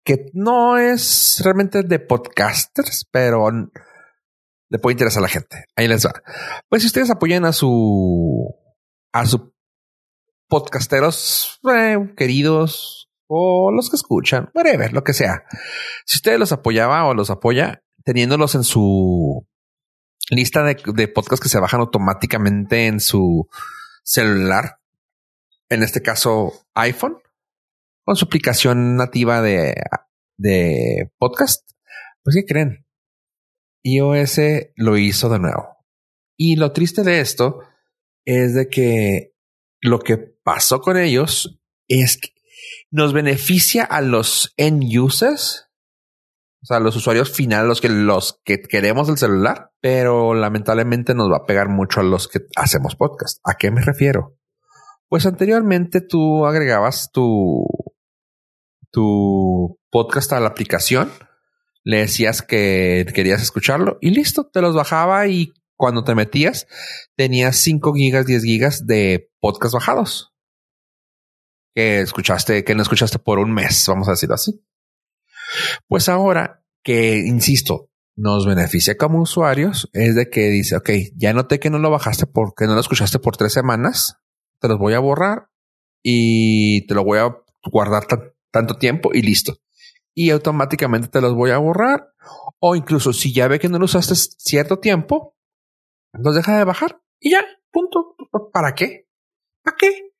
[0.04, 5.66] que no es realmente de podcasters, pero le puede interesar a la gente.
[5.76, 6.12] Ahí les va.
[6.68, 8.54] Pues si ustedes apoyan a su
[9.12, 9.54] a su
[10.48, 15.44] podcasteros eh, queridos o los que escuchan, whatever, lo que sea.
[16.04, 19.46] Si ustedes los apoyaba o los apoya teniéndolos en su
[20.30, 23.48] lista de, podcasts que se bajan automáticamente en su
[24.02, 24.78] celular,
[25.68, 27.18] en este caso iPhone,
[28.04, 29.74] con su aplicación nativa de,
[30.36, 31.70] de podcast,
[32.22, 32.86] pues ¿qué creen?
[33.84, 34.40] iOS
[34.76, 35.76] lo hizo de nuevo.
[36.36, 37.60] Y lo triste de esto
[38.24, 39.34] es de que
[39.80, 42.30] lo que pasó con ellos es que
[42.90, 45.68] nos beneficia a los end users,
[46.62, 51.30] o sea, los usuarios finales, los que los que queremos el celular, pero lamentablemente nos
[51.30, 53.38] va a pegar mucho a los que hacemos podcast.
[53.44, 54.36] ¿A qué me refiero?
[55.08, 57.66] Pues anteriormente tú agregabas tu
[58.92, 61.10] tu podcast a la aplicación,
[61.82, 66.68] le decías que querías escucharlo y listo, te los bajaba y cuando te metías
[67.16, 70.32] tenías 5 gigas, 10 gigas de podcast bajados
[71.74, 74.62] que escuchaste, que no escuchaste por un mes, vamos a decirlo así.
[75.88, 81.58] Pues ahora que, insisto, nos beneficia como usuarios es de que dice, ok, ya noté
[81.60, 84.16] que no lo bajaste porque no lo escuchaste por tres semanas,
[84.60, 85.48] te los voy a borrar
[86.02, 87.34] y te lo voy a
[87.70, 89.56] guardar tan- tanto tiempo y listo.
[90.14, 92.12] Y automáticamente te los voy a borrar.
[92.60, 95.36] O incluso si ya ve que no lo usaste cierto tiempo,
[96.12, 98.14] los deja de bajar y ya, punto.
[98.52, 99.08] ¿Para qué?
[99.64, 100.11] ¿Para qué?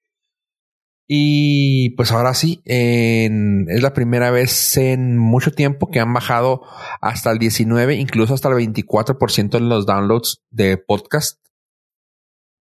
[1.14, 6.62] Y pues ahora sí, es la primera vez en mucho tiempo que han bajado
[7.02, 11.38] hasta el 19, incluso hasta el 24% en los downloads de podcast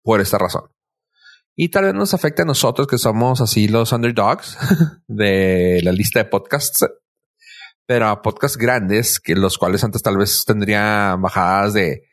[0.03, 0.69] por esta razón.
[1.55, 4.55] Y tal vez nos afecte a nosotros que somos así los underdogs
[5.07, 6.85] de la lista de podcasts,
[7.87, 12.03] pero a podcasts grandes, que los cuales antes tal vez tendrían bajadas de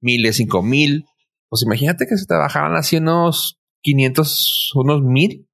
[0.00, 1.04] miles, cinco mil.
[1.50, 5.48] Pues imagínate que se te bajaran así unos 500, unos mil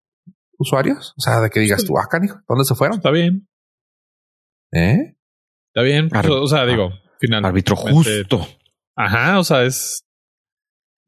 [0.59, 1.15] usuarios.
[1.17, 2.99] O sea, de que digas tú, ah, canijo, ¿dónde se fueron?
[2.99, 3.49] Está bien.
[4.73, 5.17] ¿Eh?
[5.75, 6.09] Está bien.
[6.13, 7.49] Ar- o sea, digo, finalmente.
[7.49, 8.47] Árbitro justo.
[8.97, 10.05] Ajá, o sea, es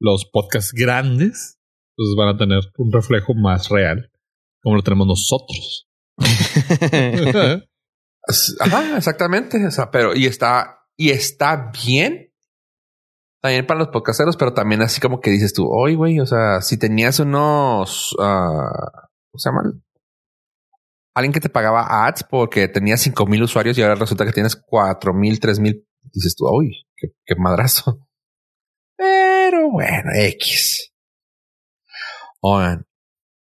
[0.01, 1.59] los podcasts grandes,
[1.97, 4.11] pues van a tener un reflejo más real,
[4.63, 5.89] como lo tenemos nosotros.
[8.61, 9.67] Ajá, exactamente.
[9.67, 12.30] O sea, pero y está, y está bien.
[13.41, 16.61] También para los podcasteros, pero también así como que dices tú, oye, güey, o sea,
[16.61, 19.83] si tenías unos, ah, ¿cómo se llaman?
[21.15, 24.57] Alguien que te pagaba ads porque tenías cinco mil usuarios y ahora resulta que tienes
[24.57, 28.07] cuatro mil, tres mil, dices tú, uy, qué, madrazo.
[28.97, 30.93] Pero bueno, X.
[32.43, 32.87] Oigan,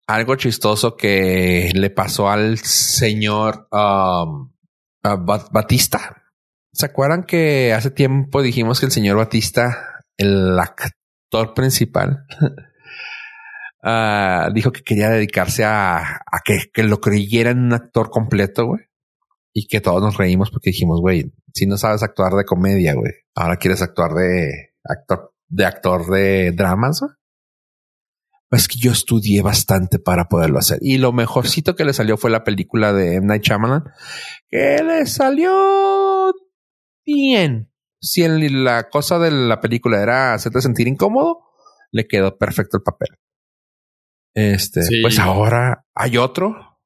[0.07, 4.51] algo chistoso que le pasó al señor um,
[5.03, 6.22] Batista.
[6.73, 12.25] ¿Se acuerdan que hace tiempo dijimos que el señor Batista el actor principal,
[13.83, 18.81] ah, dijo que quería dedicarse a, que, lo creyeran un actor completo, güey.
[19.55, 23.13] Y que todos nos reímos porque dijimos, güey, si no sabes actuar de comedia, güey,
[23.35, 27.11] ahora quieres actuar de actor, de actor de dramas, güey.
[28.49, 30.77] Pues que yo estudié bastante para poderlo hacer.
[30.81, 33.25] Y lo mejorcito que le salió fue la película de M.
[33.25, 33.83] Night Shyamalan,
[34.47, 36.33] que le salió
[37.05, 37.71] bien.
[38.01, 41.43] Si la cosa de la película era hacerte sentir incómodo,
[41.91, 43.09] le quedó perfecto el papel.
[44.33, 46.79] Este, pues ahora hay otro,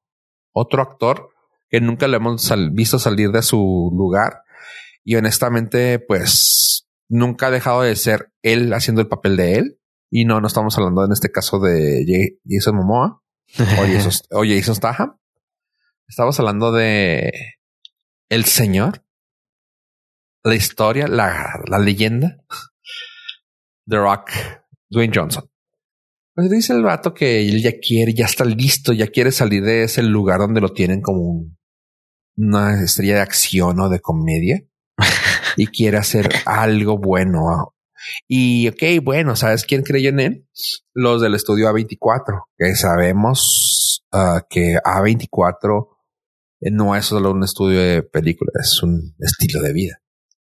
[0.52, 1.30] otro actor
[1.68, 4.42] que nunca le hemos visto salir de su lugar.
[5.04, 9.80] Y honestamente, pues nunca ha dejado de ser él haciendo el papel de él.
[10.10, 13.22] Y no, no estamos hablando en este caso de Jason Momoa
[14.30, 15.18] o Jason, Statham.
[16.06, 17.30] Estamos hablando de
[18.30, 19.04] el señor,
[20.48, 22.38] la historia, la, la leyenda,
[23.86, 24.30] The Rock,
[24.90, 25.48] Dwayne Johnson.
[26.34, 29.82] Pues dice el vato que él ya quiere, ya está listo, ya quiere salir de
[29.84, 31.46] ese lugar donde lo tienen como
[32.36, 34.62] una estrella de acción o de comedia
[35.56, 37.74] y quiere hacer algo bueno.
[38.28, 40.48] Y ok, bueno, ¿sabes quién creyó en él?
[40.94, 45.88] Los del estudio A24, que sabemos uh, que A24
[46.60, 50.00] no es solo un estudio de películas, es un estilo de vida.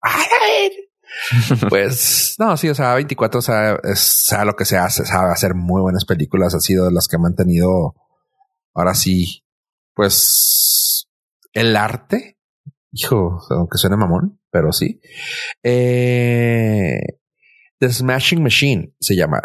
[1.68, 5.80] pues no, sí, o sea, A24 sabe, sabe lo que se hace, sabe hacer muy
[5.80, 7.94] buenas películas, ha sido de las que ha mantenido
[8.74, 9.44] ahora sí,
[9.94, 11.08] pues
[11.52, 12.38] el arte,
[12.92, 15.00] hijo, aunque suene mamón, pero sí.
[15.62, 17.00] Eh,
[17.78, 19.42] The Smashing Machine se llama.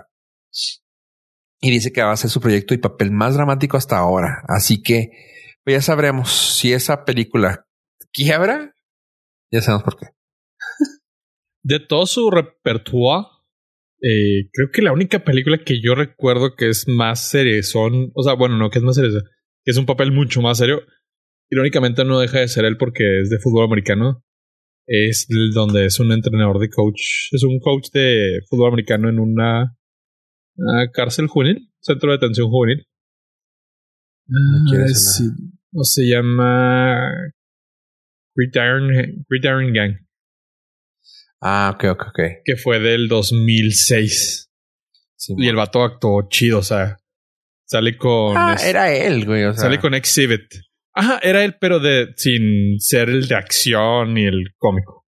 [1.60, 4.44] Y dice que va a ser su proyecto y papel más dramático hasta ahora.
[4.48, 5.12] Así que
[5.64, 7.68] pues ya sabremos si esa película
[8.12, 8.74] quiebra.
[9.52, 10.08] Ya sabemos por qué.
[11.64, 13.28] De todo su repertorio,
[14.02, 18.24] eh, creo que la única película que yo recuerdo que es más serio son, o
[18.24, 19.12] sea, bueno, no que es más serio,
[19.64, 20.82] que es un papel mucho más serio.
[21.52, 24.24] Irónicamente no deja de ser él porque es de fútbol americano.
[24.88, 29.78] Es donde es un entrenador de coach, es un coach de fútbol americano en una,
[30.94, 32.88] cárcel juvenil, centro de detención juvenil.
[34.30, 34.88] Ah,
[35.74, 37.12] o se llama
[38.36, 39.98] Gridiron Gang.
[41.42, 42.20] Ah, ok, ok, ok.
[42.46, 44.50] Que fue del 2006.
[45.38, 46.98] y el vato actuó chido, o sea,
[47.66, 48.38] sale con...
[48.38, 49.46] Ah, era él, güey.
[49.46, 49.64] O sea.
[49.64, 50.54] Sale con Exhibit.
[50.94, 55.06] Ajá, era él, pero de sin ser el de acción y el cómico.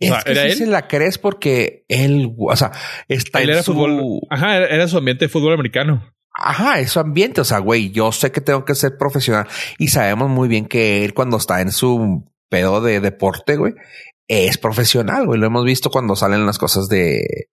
[0.00, 0.54] O sea, era él.
[0.54, 2.72] se la crees porque él, o sea,
[3.08, 3.72] está en su...
[3.72, 4.20] fútbol.
[4.28, 6.12] Ajá, era, su ambiente de fútbol americano.
[6.36, 7.40] Ajá, es su ambiente.
[7.40, 9.46] O sea, güey, yo sé que tengo que ser profesional
[9.78, 13.74] y sabemos muy bien que él cuando está en su pedo de deporte, güey,
[14.28, 15.38] es profesional, güey.
[15.38, 17.48] Lo hemos visto cuando salen las cosas de,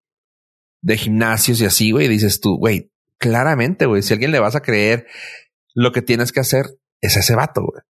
[0.82, 2.08] de gimnasios y así, güey.
[2.08, 5.06] Dices tú, güey, claramente, güey, si a alguien le vas a creer
[5.74, 6.66] lo que tienes que hacer,
[7.00, 7.82] es ese vato, güey.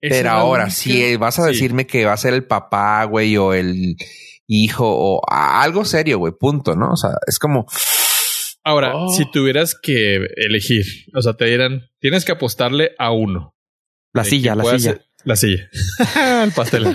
[0.00, 3.96] Pero ahora, si vas a decirme que va a ser el papá, güey, o el
[4.48, 6.92] hijo, o algo serio, güey, punto, ¿no?
[6.92, 7.66] O sea, es como...
[8.64, 9.08] Ahora, oh.
[9.08, 13.54] si tuvieras que elegir, o sea, te dirán, tienes que apostarle a uno.
[14.12, 15.00] La silla, la silla.
[15.24, 15.68] La silla.
[16.44, 16.84] el pastel.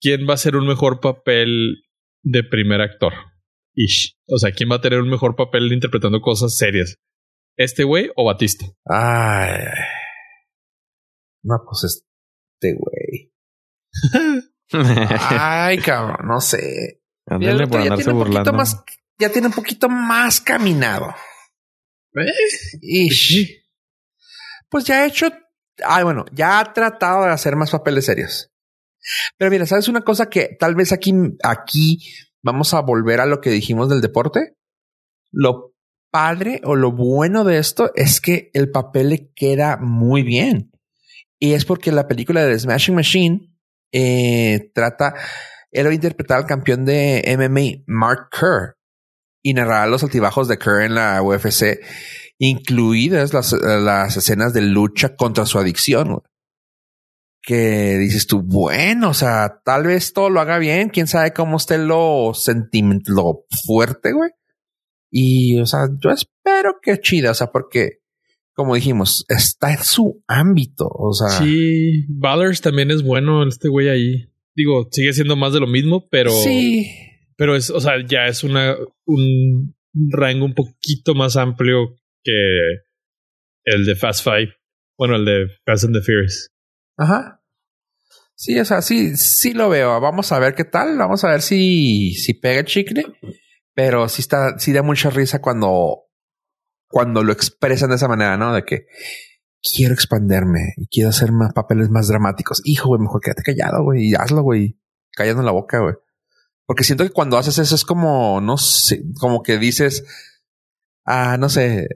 [0.00, 1.84] ¿Quién va a ser un mejor papel
[2.22, 3.12] de primer actor?
[3.74, 4.18] Ish.
[4.28, 6.96] O sea, ¿quién va a tener un mejor papel interpretando cosas serias?
[7.56, 8.66] ¿Este güey o Batista?
[8.84, 9.64] Ay.
[11.42, 13.32] No, pues este güey.
[14.72, 17.02] Ay, cabrón, no sé.
[17.26, 18.84] ya, por ya tiene un poquito más,
[19.18, 21.14] ya tiene un poquito más caminado.
[22.14, 22.32] ¿Eh?
[24.74, 25.28] Pues ya ha hecho,
[25.86, 28.50] ay, bueno, ya ha tratado de hacer más papeles serios.
[29.38, 31.14] Pero mira, ¿sabes una cosa que tal vez aquí,
[31.44, 32.00] aquí
[32.42, 34.56] vamos a volver a lo que dijimos del deporte?
[35.30, 35.76] Lo
[36.10, 40.72] padre o lo bueno de esto es que el papel le queda muy bien.
[41.38, 43.56] Y es porque la película de Smashing Machine
[43.92, 45.14] eh, trata,
[45.70, 48.74] él va a interpretar al campeón de MMA, Mark Kerr,
[49.40, 51.78] y narrará los altibajos de Kerr en la UFC,
[52.38, 56.22] incluidas las, las escenas de lucha contra su adicción.
[57.46, 61.58] Que dices tú, bueno, o sea, tal vez todo lo haga bien, quién sabe cómo
[61.58, 64.30] esté lo sentimiento, lo fuerte, güey.
[65.10, 68.00] Y, o sea, yo espero que chida, o sea, porque,
[68.54, 71.28] como dijimos, está en su ámbito, o sea.
[71.28, 74.32] Sí, Ballers también es bueno, este güey ahí.
[74.56, 76.30] Digo, sigue siendo más de lo mismo, pero.
[76.30, 76.90] Sí.
[77.36, 78.74] Pero es, o sea, ya es una,
[79.04, 81.94] un rango un poquito más amplio
[82.24, 82.84] que
[83.64, 84.54] el de Fast Five.
[84.96, 86.50] Bueno, el de Fast and the Furious.
[86.96, 87.42] Ajá.
[88.36, 90.00] Sí, o sea, sí, sí lo veo.
[90.00, 90.98] Vamos a ver qué tal.
[90.98, 93.04] Vamos a ver si, si pega el chicle.
[93.74, 96.04] Pero sí está, sí da mucha risa cuando,
[96.88, 98.54] cuando lo expresan de esa manera, ¿no?
[98.54, 98.86] De que
[99.74, 102.60] quiero expanderme y quiero hacer más papeles más dramáticos.
[102.64, 104.78] Hijo, güey, mejor quédate callado, güey, y hazlo, güey.
[105.12, 105.94] Callando la boca, güey.
[106.66, 110.04] Porque siento que cuando haces eso es como, no sé, como que dices,
[111.04, 111.88] ah, no sé,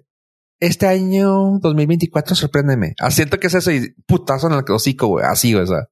[0.61, 2.95] este año 2024 sorpréndeme.
[2.99, 5.25] Ah, siento que es eso y putazo en el hocico, güey.
[5.27, 5.65] Así, güey.
[5.65, 5.89] O sea.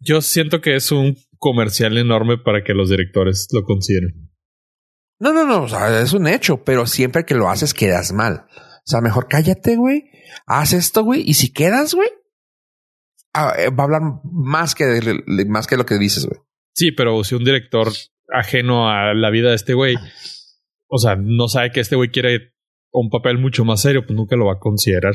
[0.00, 4.30] Yo siento que es un comercial enorme para que los directores lo consideren.
[5.18, 5.62] No, no, no.
[5.62, 8.46] O sea, es un hecho, pero siempre que lo haces quedas mal.
[8.48, 10.04] O sea, mejor cállate, güey.
[10.46, 11.22] Haz esto, güey.
[11.24, 12.08] Y si quedas, güey,
[13.32, 16.40] ah, eh, va a hablar más que, más que lo que dices, güey.
[16.74, 17.88] Sí, pero si un director
[18.32, 19.96] ajeno a la vida de este güey,
[20.88, 22.51] o sea, no sabe que este güey quiere
[22.92, 25.14] un papel mucho más serio, pues nunca lo va a considerar.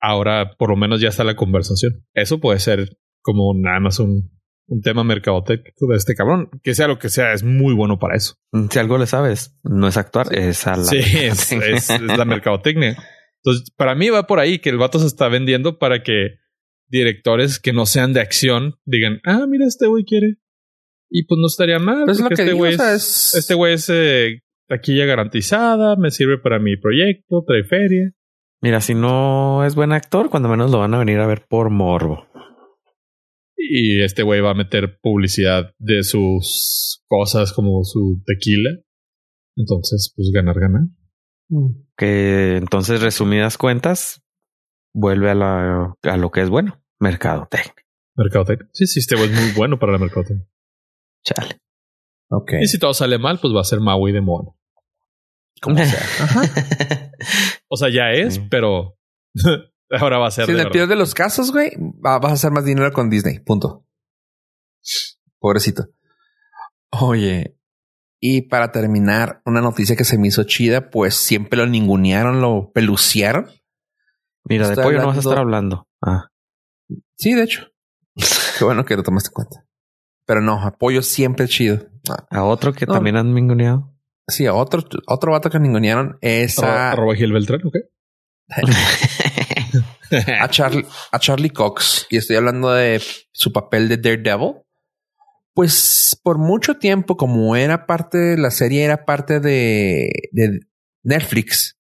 [0.00, 2.04] Ahora, por lo menos ya está la conversación.
[2.14, 4.30] Eso puede ser como nada más un,
[4.68, 6.48] un tema mercadotécnico de este cabrón.
[6.62, 8.34] Que sea lo que sea, es muy bueno para eso.
[8.70, 10.84] Si algo le sabes, no es actuar, es a la...
[10.84, 12.96] Sí, es, es, la mercadotecnia.
[13.42, 16.38] Entonces, para mí va por ahí que el vato se está vendiendo para que
[16.88, 20.36] directores que no sean de acción digan, ah, mira, este güey quiere.
[21.10, 22.08] Y pues no estaría mal.
[22.08, 26.10] Es lo que este o sea, es, es- este güey es eh, taquilla garantizada, me
[26.10, 28.12] sirve para mi proyecto, trae feria.
[28.62, 31.70] Mira, si no es buen actor, cuando menos lo van a venir a ver por
[31.70, 32.26] morbo.
[33.56, 38.70] Y este güey va a meter publicidad de sus cosas como su tequila.
[39.56, 40.82] Entonces, pues ganar, ganar.
[41.96, 44.22] Que entonces, resumidas cuentas,
[44.94, 47.84] vuelve a, la, a lo que es bueno, mercadotecnia.
[48.16, 48.68] Mercadotecnia.
[48.72, 50.46] Sí, sí, este güey es muy bueno para la mercadotecnia.
[51.24, 51.60] Chale.
[52.30, 52.52] Ok.
[52.60, 54.55] Y si todo sale mal, pues va a ser Maui de mono.
[55.60, 56.00] Como sea.
[56.20, 56.42] Ajá.
[57.68, 58.46] O sea, ya es, Sí.
[58.50, 58.96] pero
[59.90, 61.70] ahora va a ser de en el peor de los casos, güey,
[62.04, 63.38] va- vas a hacer más dinero con Disney.
[63.40, 63.84] Punto.
[65.38, 65.88] Pobrecito.
[66.90, 67.58] Oye,
[68.20, 72.70] y para terminar, una noticia que se me hizo chida, pues siempre lo ningunearon, lo
[72.72, 73.50] peluciaron.
[74.44, 75.88] Mira, de pollo no vas a estar hablando-.
[76.04, 76.28] Ah.
[77.16, 77.66] Sí, de hecho.
[78.58, 79.66] Qué bueno que lo tomaste en cuenta.
[80.24, 81.86] Pero no, apoyo siempre chido.
[82.08, 82.94] Ah, A otro que No.
[82.94, 83.92] también han mingoneado.
[84.28, 87.76] Sí, otro, otro vato que ningunearon es a, arroba Gil Beltrán, ¿ok?
[90.40, 92.06] a, Charlie, a Charlie Cox.
[92.10, 93.00] Y estoy hablando de
[93.32, 94.62] su papel de Daredevil.
[95.54, 100.60] Pues por mucho tiempo, como era parte de la serie, era parte de, de
[101.02, 101.78] Netflix,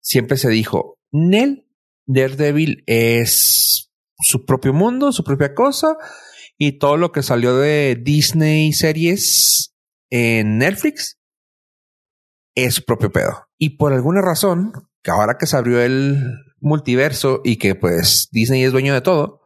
[0.00, 1.66] siempre se dijo, Nel,
[2.06, 5.96] Daredevil es su propio mundo, su propia cosa,
[6.58, 9.74] y todo lo que salió de Disney series
[10.10, 11.18] en Netflix
[12.54, 13.46] es su propio pedo.
[13.58, 14.72] Y por alguna razón,
[15.02, 16.22] que ahora que se abrió el
[16.60, 19.40] multiverso y que pues Disney es dueño de todo,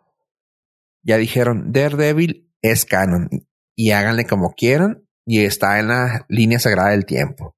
[1.03, 3.29] ya dijeron Daredevil es canon
[3.77, 7.57] y háganle como quieran y está en la línea sagrada del tiempo.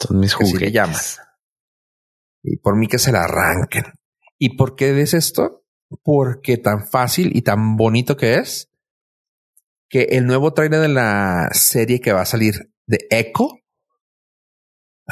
[0.00, 0.72] Son mis Que así le juguetes.
[0.72, 1.00] llaman.
[2.42, 3.84] Y por mí que se la arranquen.
[4.38, 5.64] ¿Y por qué ves esto?
[6.02, 8.70] Porque tan fácil y tan bonito que es
[9.90, 13.59] que el nuevo trailer de la serie que va a salir de Echo.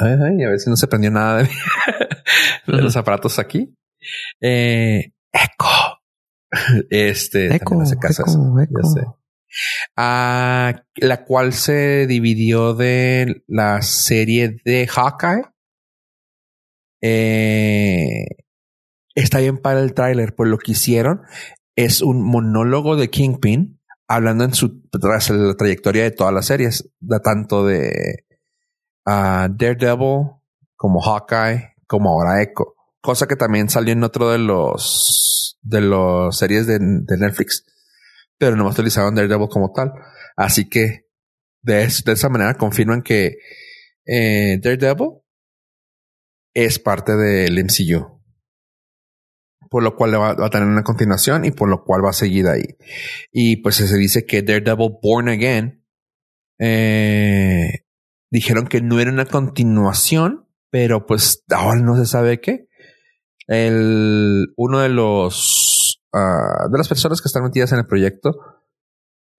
[0.00, 1.48] Ay, ay, a ver si no se prendió nada de,
[2.66, 3.74] de los aparatos aquí.
[4.40, 5.98] Eh, Echo.
[6.90, 8.88] Este Eco, también hace caso eco, eso, ya eco.
[8.88, 9.00] sé.
[9.96, 15.42] Ah, la cual se dividió de la serie de Hawkeye.
[17.02, 18.26] Eh,
[19.14, 21.22] está bien para el tráiler, pues lo que hicieron
[21.76, 26.90] es un monólogo de Kingpin hablando en su tras la trayectoria de todas las series,
[27.22, 28.24] tanto de
[29.08, 30.30] ah, Daredevil
[30.76, 36.36] como Hawkeye como ahora Echo, cosa que también salió en otro de los de los
[36.36, 37.64] series de, Netflix,
[38.38, 39.92] pero no utilizaron Daredevil como tal,
[40.36, 41.06] así que
[41.62, 43.38] de esa manera confirman que
[44.06, 45.22] eh, Daredevil
[46.54, 48.18] es parte del MCU.
[49.70, 52.14] Por lo cual va, va a tener una continuación y por lo cual va a
[52.14, 52.64] seguir ahí.
[53.30, 55.84] Y pues se dice que Daredevil Born Again
[56.58, 57.84] eh,
[58.30, 62.68] dijeron que no era una continuación, pero pues ahora no se sabe qué.
[63.46, 68.36] El, uno de los ah, de las personas que están metidas en el proyecto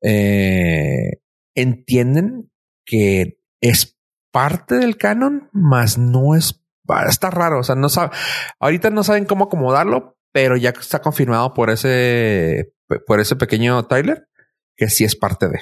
[0.02, 1.22] eh,
[1.56, 2.52] entienden
[2.86, 3.98] que es
[4.32, 6.60] parte del canon, mas no es
[7.08, 7.60] está raro.
[7.60, 8.16] O sea, no sabe,
[8.60, 12.74] ahorita no saben cómo acomodarlo, pero ya está confirmado por ese,
[13.06, 14.28] por ese pequeño trailer
[14.76, 15.60] que sí es parte de.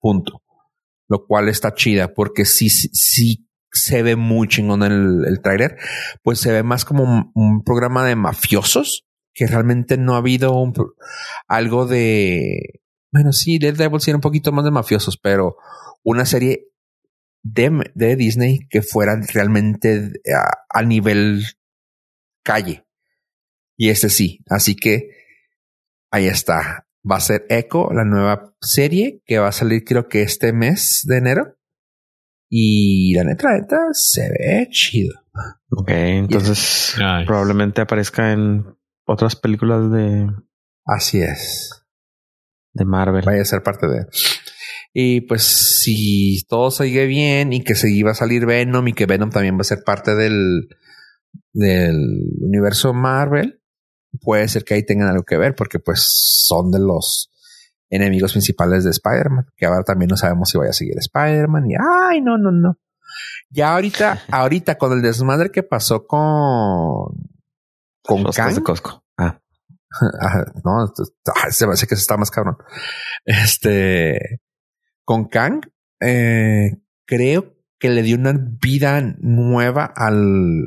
[0.00, 0.42] Punto.
[1.08, 5.76] Lo cual está chida porque sí, sí, se ve muy chingón el, el trailer.
[6.22, 10.72] Pues se ve más como un, programa de mafiosos que realmente no ha habido un,
[11.48, 12.80] algo de,
[13.12, 15.56] bueno, sí, Daredevil sí era un poquito más de mafiosos, pero
[16.04, 16.68] una serie
[17.42, 21.44] de, de Disney que fuera realmente a, a nivel
[22.44, 22.86] calle.
[23.76, 24.40] Y este sí.
[24.48, 25.10] Así que
[26.10, 26.86] ahí está.
[27.10, 31.02] Va a ser Echo, la nueva serie que va a salir creo que este mes
[31.04, 31.56] de enero.
[32.48, 35.14] Y la neta, la neta, se ve chido.
[35.70, 37.26] Ok, entonces Nice.
[37.26, 38.64] probablemente aparezca en
[39.06, 40.28] otras películas de,
[40.86, 41.84] Así es.
[42.72, 43.24] de Marvel.
[43.24, 44.06] Vaya a ser parte de.
[44.92, 49.06] Y pues si todo sigue bien y que se iba a salir Venom y que
[49.06, 50.68] Venom también va a ser parte del,
[51.52, 51.96] del
[52.40, 53.60] universo Marvel,
[54.20, 57.30] puede ser que ahí tengan algo que ver porque pues son de los
[57.90, 61.74] enemigos principales de Spider-Man, que ahora también no sabemos si vaya a seguir Spider-Man y
[61.74, 62.78] ay, no, no, no.
[63.50, 67.14] Ya ahorita, ahorita con el desmadre que pasó con
[68.02, 69.04] con Los Kang, de Costco.
[69.16, 69.40] Ah,
[70.64, 70.92] no,
[71.50, 72.56] se me hace que está más cabrón.
[73.24, 74.40] Este,
[75.04, 75.62] con Kang,
[76.00, 80.64] eh, creo que le dio una vida nueva al,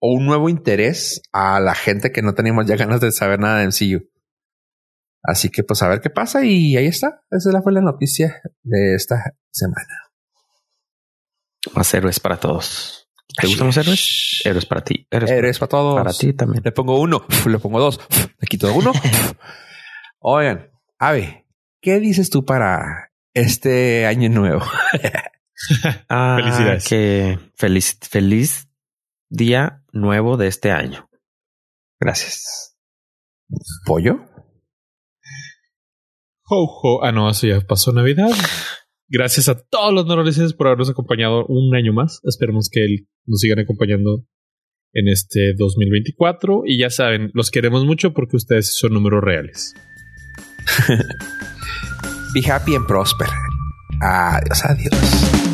[0.00, 3.58] o un nuevo interés a la gente que no teníamos ya ganas de saber nada
[3.60, 4.08] de MCU.
[5.22, 7.22] Así que pues a ver qué pasa y ahí está.
[7.30, 10.10] Esa fue la noticia de esta semana.
[11.74, 13.08] más héroes para todos.
[13.40, 14.40] ¿Te gustan los héroes?
[14.44, 15.06] Héroes para ti.
[15.10, 15.96] Héroes, Eres para todos.
[15.96, 16.62] para ti también.
[16.64, 18.00] Le pongo uno, le pongo dos,
[18.38, 18.92] le quito uno.
[20.20, 21.46] Oigan, Ave,
[21.80, 24.62] ¿qué dices tú para este año nuevo?
[26.08, 26.88] Ah, Felicidades.
[26.88, 28.68] Que feliz, feliz
[29.28, 31.08] día nuevo de este año.
[32.00, 32.76] Gracias.
[33.86, 34.20] ¿Pollo?
[36.50, 37.04] Ho, ho.
[37.04, 38.30] Ah, no, eso ya pasó Navidad.
[39.08, 42.20] Gracias a todos los norolenses por habernos acompañado un año más.
[42.24, 44.24] Esperemos que él nos sigan acompañando
[44.92, 46.62] en este 2024.
[46.66, 49.74] Y ya saben, los queremos mucho porque ustedes son números reales.
[52.34, 53.28] Be happy and prosper.
[54.00, 55.47] Adiós, adiós.